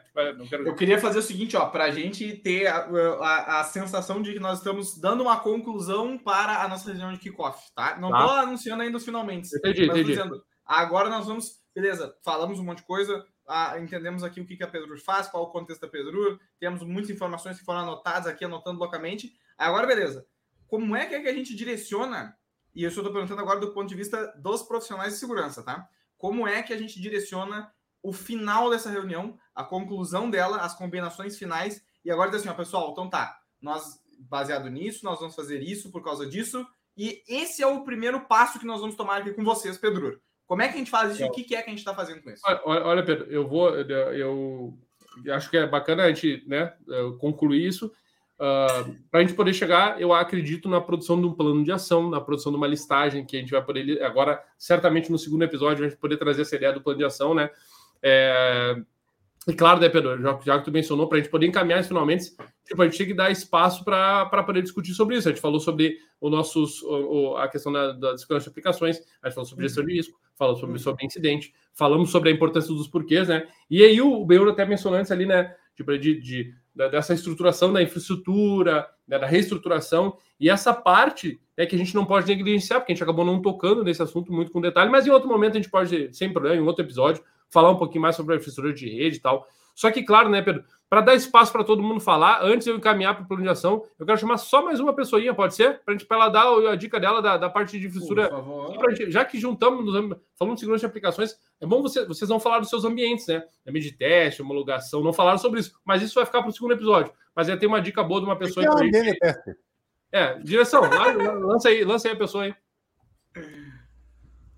[0.49, 0.67] Quero...
[0.67, 2.87] Eu queria fazer o seguinte, ó, para a gente ter a,
[3.21, 7.19] a, a sensação de que nós estamos dando uma conclusão para a nossa reunião de
[7.19, 7.97] kickoff, tá?
[7.99, 8.27] Não Tá.
[8.27, 9.49] tô anunciando ainda os finalmente.
[9.57, 10.05] Entendi, entendi.
[10.05, 14.57] dizendo, agora nós vamos beleza, falamos um monte de coisa, ah, entendemos aqui o que,
[14.57, 18.27] que a Pedro faz, qual o contexto da Pedro, temos muitas informações que foram anotadas
[18.27, 19.37] aqui, anotando localmente.
[19.59, 20.27] Agora, beleza.
[20.67, 22.37] Como é que, é que a gente direciona,
[22.75, 25.89] e eu estou perguntando agora do ponto de vista dos profissionais de segurança, tá?
[26.17, 31.37] Como é que a gente direciona o final dessa reunião, a conclusão dela, as combinações
[31.37, 35.61] finais, e agora diz assim, ó, pessoal, então tá, nós, baseado nisso, nós vamos fazer
[35.61, 36.67] isso por causa disso,
[36.97, 40.21] e esse é o primeiro passo que nós vamos tomar aqui com vocês, Pedro.
[40.51, 41.95] Como é que a gente faz isso e o que é que a gente está
[41.95, 42.43] fazendo com isso?
[42.65, 43.73] Olha, olha, Pedro, eu vou.
[43.73, 44.75] Eu,
[45.33, 46.73] acho que é bacana a gente né,
[47.21, 47.87] concluir isso.
[47.87, 52.11] Uh, para a gente poder chegar, eu acredito na produção de um plano de ação,
[52.11, 54.03] na produção de uma listagem que a gente vai poder.
[54.03, 57.33] Agora, certamente no segundo episódio, a gente poder trazer essa ideia do plano de ação,
[57.33, 57.49] né?
[58.03, 58.75] É,
[59.49, 62.31] e claro, né, Pedro, já, já que tu mencionou, para a gente poder encaminhar finalmente,
[62.67, 65.29] tipo, a gente tem que dar espaço para poder discutir sobre isso.
[65.29, 69.29] A gente falou sobre o nossos, o, a questão da, da segurança de aplicações, a
[69.29, 72.87] gente falou sobre gestão de risco, falou sobre, sobre incidente, falamos sobre a importância dos
[72.87, 73.47] porquês, né?
[73.71, 75.55] E aí o Beuro até mencionou antes ali, né?
[75.75, 81.75] Tipo, de, de, dessa estruturação da infraestrutura, né, da reestruturação, e essa parte é que
[81.75, 84.61] a gente não pode negligenciar, porque a gente acabou não tocando nesse assunto muito com
[84.61, 87.77] detalhe, mas em outro momento a gente pode, sem problema, em outro episódio, falar um
[87.77, 89.47] pouquinho mais sobre a infraestrutura de rede e tal.
[89.75, 92.77] Só que, claro, né, Pedro, para dar espaço para todo mundo falar, antes de eu
[92.77, 95.81] encaminhar para o plano de ação, eu quero chamar só mais uma pessoinha, pode ser?
[95.85, 98.31] Para ela dar a dica dela da, da parte de infraestrutura.
[98.91, 99.91] Gente, já que juntamos,
[100.37, 103.43] falando de segurança de aplicações, é bom você, vocês não falar dos seus ambientes, né?
[103.67, 106.73] Ambiente de teste, homologação, não falaram sobre isso, mas isso vai ficar para o segundo
[106.73, 107.13] episódio.
[107.35, 108.67] Mas já tem uma dica boa de uma pessoa.
[108.67, 109.19] Que é, gente...
[109.19, 109.57] teste.
[110.13, 110.83] é, direção,
[111.41, 112.55] lança aí, lança aí a pessoa aí.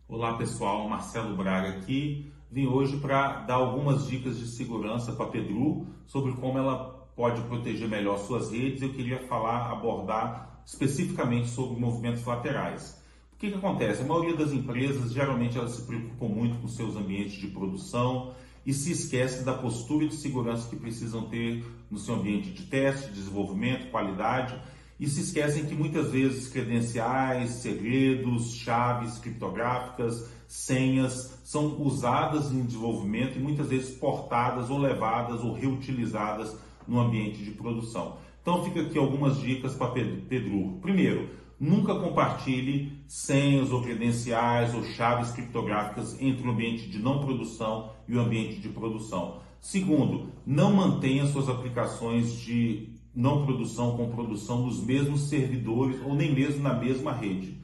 [0.09, 5.29] Olá pessoal, Marcelo Braga aqui vim hoje para dar algumas dicas de segurança para a
[5.29, 8.83] Pedru sobre como ela pode proteger melhor suas redes.
[8.83, 13.03] Eu queria falar, abordar especificamente sobre movimentos laterais.
[13.33, 14.03] O que, que acontece?
[14.03, 18.35] A maioria das empresas geralmente elas se preocupam muito com seus ambientes de produção
[18.67, 23.11] e se esquecem da postura de segurança que precisam ter no seu ambiente de teste,
[23.11, 24.55] desenvolvimento, qualidade
[25.01, 33.39] e se esquecem que muitas vezes credenciais, segredos, chaves criptográficas, senhas são usadas em desenvolvimento
[33.39, 36.55] e muitas vezes portadas ou levadas ou reutilizadas
[36.87, 38.19] no ambiente de produção.
[38.43, 40.79] Então fica aqui algumas dicas para Pedro.
[40.83, 47.93] Primeiro, nunca compartilhe senhas ou credenciais ou chaves criptográficas entre o ambiente de não produção
[48.07, 49.41] e o ambiente de produção.
[49.59, 56.35] Segundo, não mantenha suas aplicações de não produção com produção nos mesmos servidores ou nem
[56.35, 57.57] mesmo na mesma rede.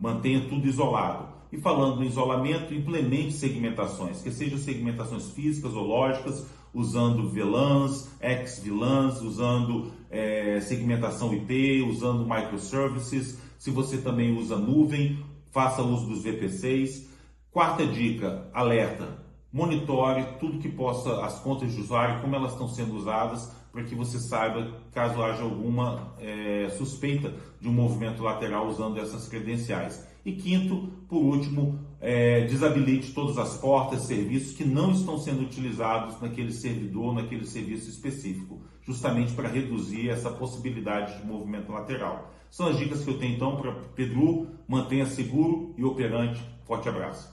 [0.00, 1.35] Mantenha tudo isolado.
[1.56, 9.22] E falando em isolamento, implemente segmentações, que sejam segmentações físicas ou lógicas, usando VLANs, ex-VLANs,
[9.22, 13.38] usando é, segmentação IP, usando microservices.
[13.58, 17.08] Se você também usa nuvem, faça uso dos VPCs.
[17.50, 19.24] Quarta dica, alerta.
[19.50, 23.94] Monitore tudo que possa, as contas de usuário, como elas estão sendo usadas, para que
[23.94, 30.04] você saiba caso haja alguma é, suspeita de um movimento lateral usando essas credenciais.
[30.26, 36.20] E quinto, por último, é, desabilite todas as portas, serviços que não estão sendo utilizados
[36.20, 42.34] naquele servidor, naquele serviço específico, justamente para reduzir essa possibilidade de movimento lateral.
[42.50, 46.42] São as dicas que eu tenho então para Pedro, mantenha seguro e operante.
[46.64, 47.32] Forte abraço.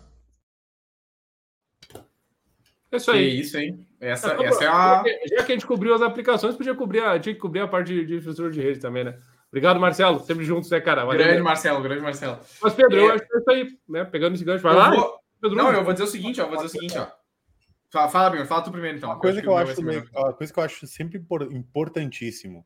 [2.91, 3.31] É isso aí.
[3.31, 3.87] Que isso, hein?
[3.99, 5.03] Essa, é, essa é a.
[5.35, 7.87] Já que a gente cobriu as aplicações, podia cobrir a, tinha que cobrir a parte
[7.87, 9.17] de, de infraestrutura de rede também, né?
[9.53, 10.19] Obrigado, Marcelo.
[10.21, 11.05] Sempre juntos, né, cara?
[11.05, 12.39] Valeu, grande Marcelo, grande Marcelo.
[12.59, 13.03] Mas, Pedro, é...
[13.03, 14.03] eu acho que é isso aí, né?
[14.03, 14.89] Pegando esse gancho, vai lá.
[14.89, 15.19] Vou...
[15.39, 16.47] Pedro, não, eu vou dizer o seguinte, ó.
[16.47, 17.05] Vou dizer o seguinte, ó.
[17.91, 19.11] Fala, fala, fala tu primeiro, então.
[19.11, 22.65] Uma coisa que, eu acho, meio, uma coisa que eu acho sempre importantíssimo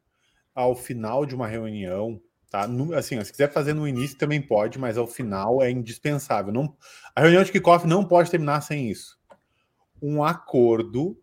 [0.55, 2.65] ao final de uma reunião, tá?
[2.95, 6.53] Assim, se quiser fazer no início também pode, mas ao final é indispensável.
[6.53, 6.73] Não,
[7.13, 9.19] a reunião de kickoff não pode terminar sem isso.
[10.01, 11.21] Um acordo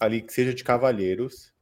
[0.00, 1.54] ali que seja de cavalheiros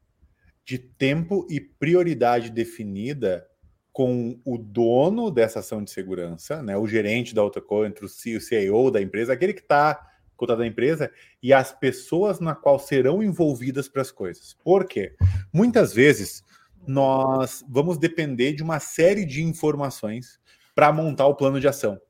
[0.65, 3.47] de tempo e prioridade definida
[3.93, 8.09] com o dono dessa ação de segurança, né, o gerente da outra coisa, entre o
[8.09, 13.23] CEO da empresa, aquele que está cotado da empresa, e as pessoas na qual serão
[13.23, 14.57] envolvidas para as coisas.
[14.65, 15.15] Por quê?
[15.53, 16.43] Muitas vezes
[16.85, 20.41] nós vamos depender de uma série de informações
[20.75, 22.01] para montar o plano de ação.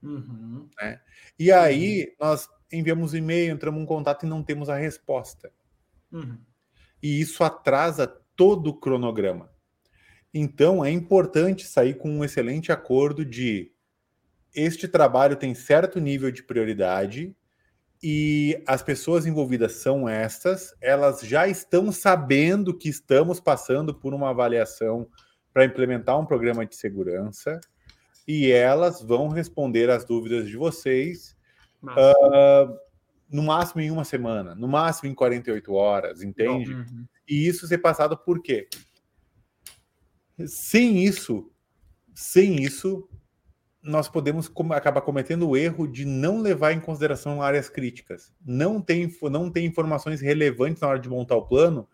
[0.00, 0.68] Uhum.
[0.80, 1.00] Né?
[1.36, 5.52] E aí nós enviamos um e-mail, entramos em contato e não temos a resposta.
[6.12, 6.38] Uhum
[7.02, 9.50] e isso atrasa todo o cronograma.
[10.32, 13.70] Então é importante sair com um excelente acordo de
[14.54, 17.34] este trabalho tem certo nível de prioridade
[18.02, 24.30] e as pessoas envolvidas são estas, elas já estão sabendo que estamos passando por uma
[24.30, 25.08] avaliação
[25.52, 27.60] para implementar um programa de segurança
[28.26, 31.36] e elas vão responder as dúvidas de vocês
[31.82, 32.78] Uh,
[33.32, 36.74] no máximo em uma semana, no máximo em 48 horas, entende?
[36.74, 37.06] Uhum.
[37.26, 38.68] E isso ser passado por quê?
[40.46, 41.50] Sem isso,
[42.14, 43.08] sem isso,
[43.82, 48.32] nós podemos acabar cometendo o erro de não levar em consideração áreas críticas.
[48.44, 51.88] Não tem, não tem informações relevantes na hora de montar o plano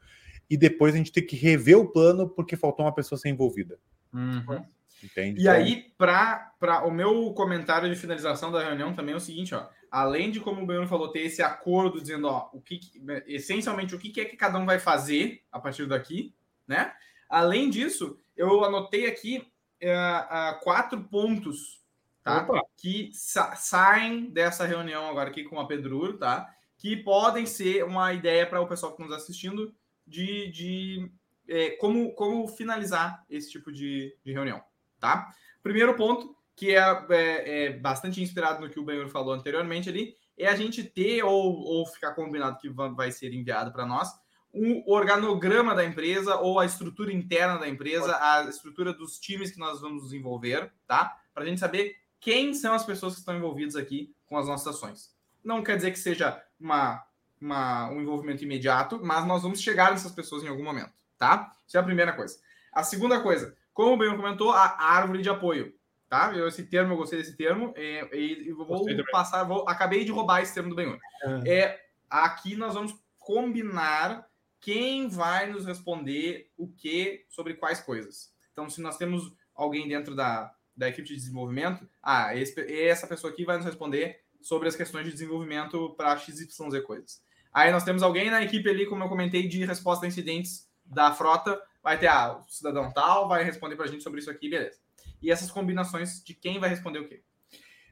[0.51, 3.78] e depois a gente tem que rever o plano porque faltou uma pessoa ser envolvida.
[4.12, 4.64] Uhum.
[5.03, 5.41] Entende?
[5.41, 5.55] E então...
[5.55, 9.68] aí, para o meu comentário de finalização da reunião também é o seguinte, ó.
[9.91, 12.80] Além de, como o Bruno falou, ter esse acordo dizendo, ó, o que,
[13.26, 16.34] essencialmente o que é que cada um vai fazer a partir daqui,
[16.66, 16.93] né?
[17.28, 19.39] Além disso, eu anotei aqui
[19.82, 21.78] uh, uh, quatro pontos
[22.22, 22.47] tá?
[22.76, 26.49] que sa saem dessa reunião agora aqui com a Pedruro, tá?
[26.76, 29.74] Que podem ser uma ideia para o pessoal que está nos assistindo
[30.07, 31.11] de, de
[31.49, 34.62] é, como, como finalizar esse tipo de, de reunião,
[35.01, 35.28] tá?
[35.62, 40.16] Primeiro ponto, que é, é, é, bastante inspirado no que o Benhur falou anteriormente ali,
[40.36, 44.12] é a gente ter ou, ou ficar combinado que vai ser enviado para nós
[44.52, 49.59] o organograma da empresa ou a estrutura interna da empresa, a estrutura dos times que
[49.59, 51.16] nós vamos desenvolver, tá?
[51.32, 54.74] Para a gente saber quem são as pessoas que estão envolvidas aqui com as nossas
[54.74, 55.14] ações.
[55.44, 57.04] Não quer dizer que seja uma,
[57.40, 61.52] uma, um envolvimento imediato, mas nós vamos chegar nessas pessoas em algum momento, tá?
[61.64, 62.36] Isso é a primeira coisa.
[62.72, 65.77] A segunda coisa, como o Ben comentou, a árvore de apoio,
[66.09, 66.32] tá?
[66.34, 68.66] Eu, esse termo, eu gostei desse termo, e, e vou
[69.11, 70.98] passar, vou, acabei de roubar esse termo do Ben.
[71.44, 71.59] É.
[71.59, 74.26] é, aqui nós vamos combinar
[74.61, 78.32] quem vai nos responder o que sobre quais coisas.
[78.52, 83.32] Então, se nós temos alguém dentro da, da equipe de desenvolvimento, ah, esse, essa pessoa
[83.32, 86.56] aqui vai nos responder sobre as questões de desenvolvimento para XYZ
[86.86, 87.22] coisas.
[87.52, 91.12] Aí nós temos alguém na equipe ali, como eu comentei, de resposta a incidentes da
[91.12, 94.48] frota, vai ter, ah, o cidadão tal vai responder para a gente sobre isso aqui,
[94.48, 94.78] beleza.
[95.20, 97.22] E essas combinações de quem vai responder o quê.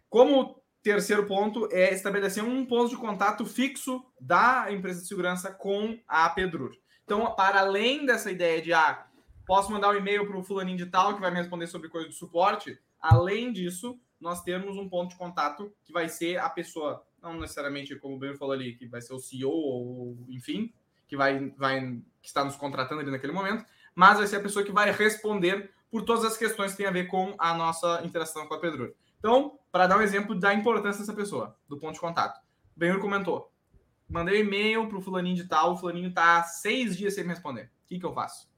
[0.08, 5.98] Como terceiro ponto é estabelecer um ponto de contato fixo da empresa de segurança com
[6.06, 6.70] a Pedrur.
[7.04, 9.06] Então, para além dessa ideia de, ah,
[9.44, 12.08] posso mandar um e-mail para o fulaninho de tal que vai me responder sobre coisa
[12.08, 17.04] de suporte, além disso, nós temos um ponto de contato que vai ser a pessoa,
[17.22, 20.72] não necessariamente como o Ben falou ali, que vai ser o CEO ou enfim,
[21.06, 21.80] que vai, vai
[22.20, 23.64] que está nos contratando ali naquele momento,
[23.94, 26.90] mas vai ser a pessoa que vai responder por todas as questões que tem a
[26.90, 28.92] ver com a nossa interação com a Pedrur.
[29.18, 32.38] Então, para dar um exemplo da importância dessa pessoa, do ponto de contato.
[32.76, 33.52] O Benhur comentou:
[34.08, 37.70] mandei e-mail para o fulaninho de tal, o fulaninho está seis dias sem me responder.
[37.84, 38.48] O que, que eu faço?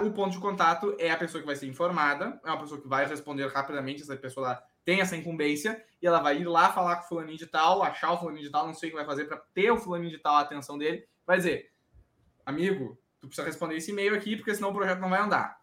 [0.00, 2.88] O ponto de contato é a pessoa que vai ser informada, é uma pessoa que
[2.88, 7.04] vai responder rapidamente, essa pessoa tem essa incumbência, e ela vai ir lá falar com
[7.04, 9.26] o fulaninho de tal, achar o fulaninho de tal, não sei o que vai fazer
[9.26, 11.70] para ter o fulaninho de tal a atenção dele, vai dizer,
[12.46, 15.60] amigo, tu precisa responder esse e-mail aqui, porque senão o projeto não vai andar.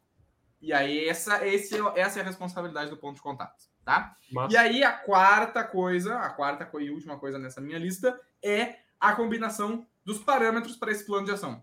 [0.64, 4.16] E aí, essa, esse, essa é a responsabilidade do ponto de contato, tá?
[4.49, 9.14] E aí, a quarta coisa, a quarta e última coisa nessa minha lista é a
[9.14, 11.61] combinação dos parâmetros para esse plano de ação.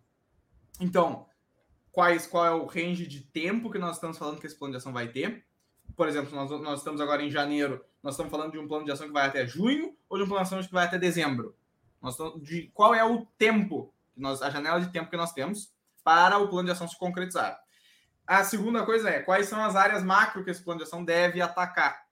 [0.79, 1.27] Então,
[1.91, 4.77] quais, qual é o range de tempo que nós estamos falando que esse plano de
[4.77, 5.47] ação vai ter?
[5.97, 8.93] Por exemplo, nós, nós estamos agora em janeiro, nós estamos falando de um plano de
[8.93, 11.57] ação que vai até junho ou de um plano de ação que vai até dezembro?
[12.03, 15.73] Nós estamos, de qual é o tempo, nós, a janela de tempo que nós temos
[16.05, 17.59] para o plano de ação se concretizar?
[18.31, 21.43] A segunda coisa é quais são as áreas macro que esse plano de ação deve
[21.43, 22.07] atacar.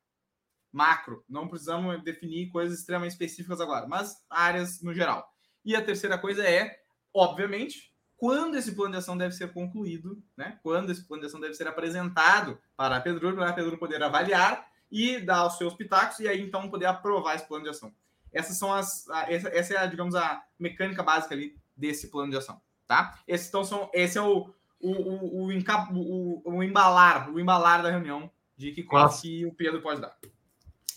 [0.72, 5.32] Macro, não precisamos definir coisas extremamente específicas agora, mas áreas no geral.
[5.64, 6.76] E a terceira coisa é,
[7.14, 10.58] obviamente, quando esse plano de ação deve ser concluído, né?
[10.60, 14.02] Quando esse plano de ação deve ser apresentado para a Pedro, para a Pedro poder
[14.02, 17.94] avaliar e dar os seus pitacos e aí então poder aprovar esse plano de ação.
[18.32, 22.38] Essas são as, essa, essa é, a, digamos, a mecânica básica ali desse plano de
[22.38, 23.20] ação, tá?
[23.24, 25.52] Esse, então, são, esse é o, o, o, o,
[25.92, 30.16] o, o embalar, o embalar da reunião de que quase que o Pedro pode dar.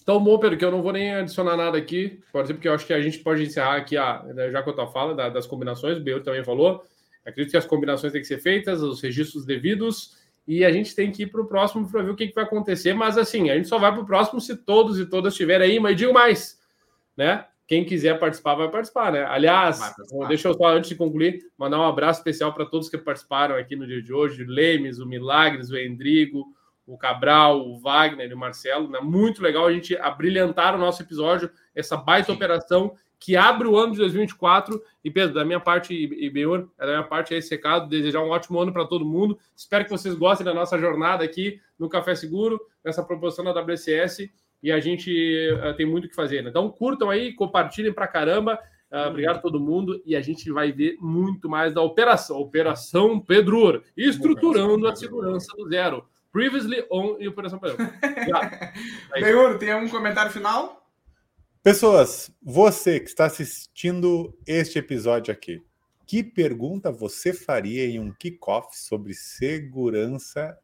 [0.01, 2.73] Então, bom, Pedro, que eu não vou nem adicionar nada aqui, por exemplo, porque eu
[2.73, 5.45] acho que a gente pode encerrar aqui, a, já com a tua fala da, das
[5.45, 6.83] combinações, o também falou.
[7.23, 10.17] Acredito que as combinações têm que ser feitas, os registros devidos,
[10.47, 12.43] e a gente tem que ir para o próximo para ver o que, que, vai
[12.43, 12.93] acontecer.
[12.93, 15.79] Mas assim, a gente só vai para o próximo se todos e todas estiverem aí,
[15.79, 16.59] mas digo mais,
[17.15, 17.45] né?
[17.71, 19.23] Quem quiser participar, vai participar, né?
[19.23, 20.27] Aliás, participar.
[20.27, 23.77] deixa eu só, antes de concluir, mandar um abraço especial para todos que participaram aqui
[23.77, 26.47] no dia de hoje: o Lemes, o Milagres, o Endrigo,
[26.85, 28.89] o Cabral, o Wagner e o Marcelo.
[28.89, 28.99] Né?
[28.99, 32.33] Muito legal a gente abrilhantar o nosso episódio, essa baita Sim.
[32.33, 34.83] operação que abre o ano de 2024.
[35.01, 38.31] E Pedro, da minha parte, e Benhor, da minha parte é esse recado, desejar um
[38.31, 39.39] ótimo ano para todo mundo.
[39.55, 44.29] Espero que vocês gostem da nossa jornada aqui no Café Seguro, nessa proposição da WCS
[44.61, 45.11] e a gente
[45.53, 46.41] uh, tem muito o que fazer.
[46.41, 46.49] Né?
[46.49, 48.59] Então curtam aí, compartilhem para caramba.
[48.91, 53.19] Uh, obrigado a todo mundo e a gente vai ver muito mais da operação, Operação
[53.19, 56.05] Pedro, estruturando a segurança do zero.
[56.31, 57.77] Previously on e Operação Pedro.
[59.13, 60.81] Benhur, tem algum comentário final?
[61.63, 65.61] Pessoas, você que está assistindo este episódio aqui,
[66.07, 70.57] que pergunta você faria em um kickoff sobre segurança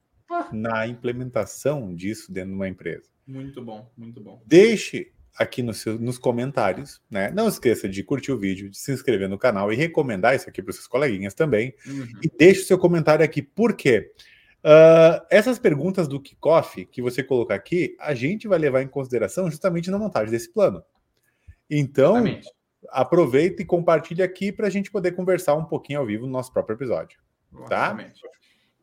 [0.52, 3.17] na implementação disso dentro de uma empresa?
[3.28, 4.42] Muito bom, muito bom.
[4.46, 7.30] Deixe aqui no seu, nos comentários, né?
[7.32, 10.64] Não esqueça de curtir o vídeo, de se inscrever no canal e recomendar isso aqui
[10.64, 11.76] para os seus coleguinhas também.
[11.86, 12.08] Uhum.
[12.24, 14.12] E deixe o seu comentário aqui, por quê?
[14.64, 19.50] Uh, essas perguntas do kickoff que você colocar aqui, a gente vai levar em consideração
[19.52, 20.84] justamente na montagem desse plano.
[21.70, 22.50] Então, Exatamente.
[22.90, 26.52] aproveita e compartilha aqui para a gente poder conversar um pouquinho ao vivo no nosso
[26.52, 27.20] próprio episódio.
[27.70, 27.96] Tá?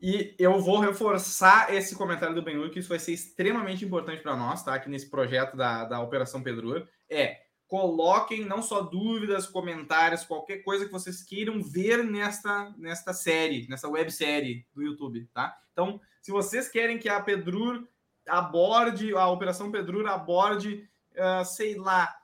[0.07, 4.35] E eu vou reforçar esse comentário do Benhur, que isso vai ser extremamente importante para
[4.35, 4.75] nós, tá?
[4.75, 6.87] Aqui nesse projeto da, da Operação Pedrur.
[7.09, 13.67] É, coloquem não só dúvidas, comentários, qualquer coisa que vocês queiram ver nesta, nesta série,
[13.67, 15.57] nessa websérie do YouTube, tá?
[15.71, 17.83] Então, se vocês querem que a Pedrur
[18.27, 22.15] aborde, a Operação Pedrur aborde, uh, sei lá,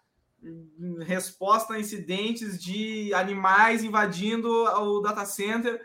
[1.04, 5.82] resposta a incidentes de animais invadindo o data center,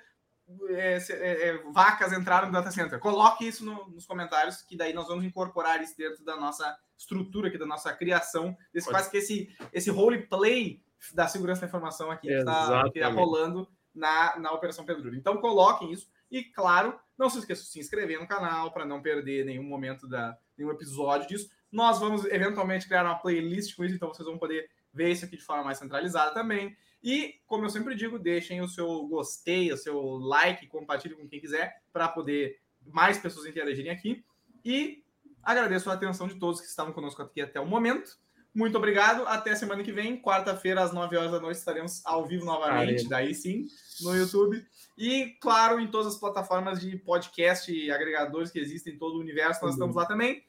[0.68, 2.98] é, é, é, vacas entraram no data center.
[2.98, 7.48] Coloque isso no, nos comentários, que daí nós vamos incorporar isso dentro da nossa estrutura
[7.48, 10.80] aqui, da nossa criação, desse quase que esse, esse roleplay
[11.12, 15.16] da segurança da informação aqui que está tá rolando na, na Operação Pedrura.
[15.16, 19.02] Então coloquem isso e, claro, não se esqueça de se inscrever no canal para não
[19.02, 21.50] perder nenhum momento da nenhum episódio disso.
[21.70, 25.36] Nós vamos eventualmente criar uma playlist com isso, então vocês vão poder ver isso aqui
[25.36, 26.76] de forma mais centralizada também.
[27.06, 31.40] E, como eu sempre digo, deixem o seu gostei, o seu like, compartilhem com quem
[31.40, 34.24] quiser, para poder mais pessoas interagirem aqui.
[34.64, 35.04] E
[35.40, 38.18] agradeço a atenção de todos que estavam conosco aqui até o momento.
[38.52, 39.24] Muito obrigado.
[39.28, 43.32] Até semana que vem, quarta-feira, às 9 horas da noite, estaremos ao vivo novamente, daí
[43.32, 43.66] sim,
[44.00, 44.66] no YouTube.
[44.98, 49.20] E, claro, em todas as plataformas de podcast e agregadores que existem em todo o
[49.20, 50.44] universo, nós estamos lá também.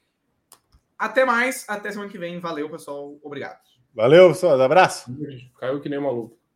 [0.97, 2.39] Até mais, até semana que vem.
[2.39, 3.19] Valeu, pessoal.
[3.21, 3.59] Obrigado.
[3.93, 4.59] Valeu, pessoal.
[4.59, 5.15] Abraço.
[5.59, 6.46] Caiu que nem maluco.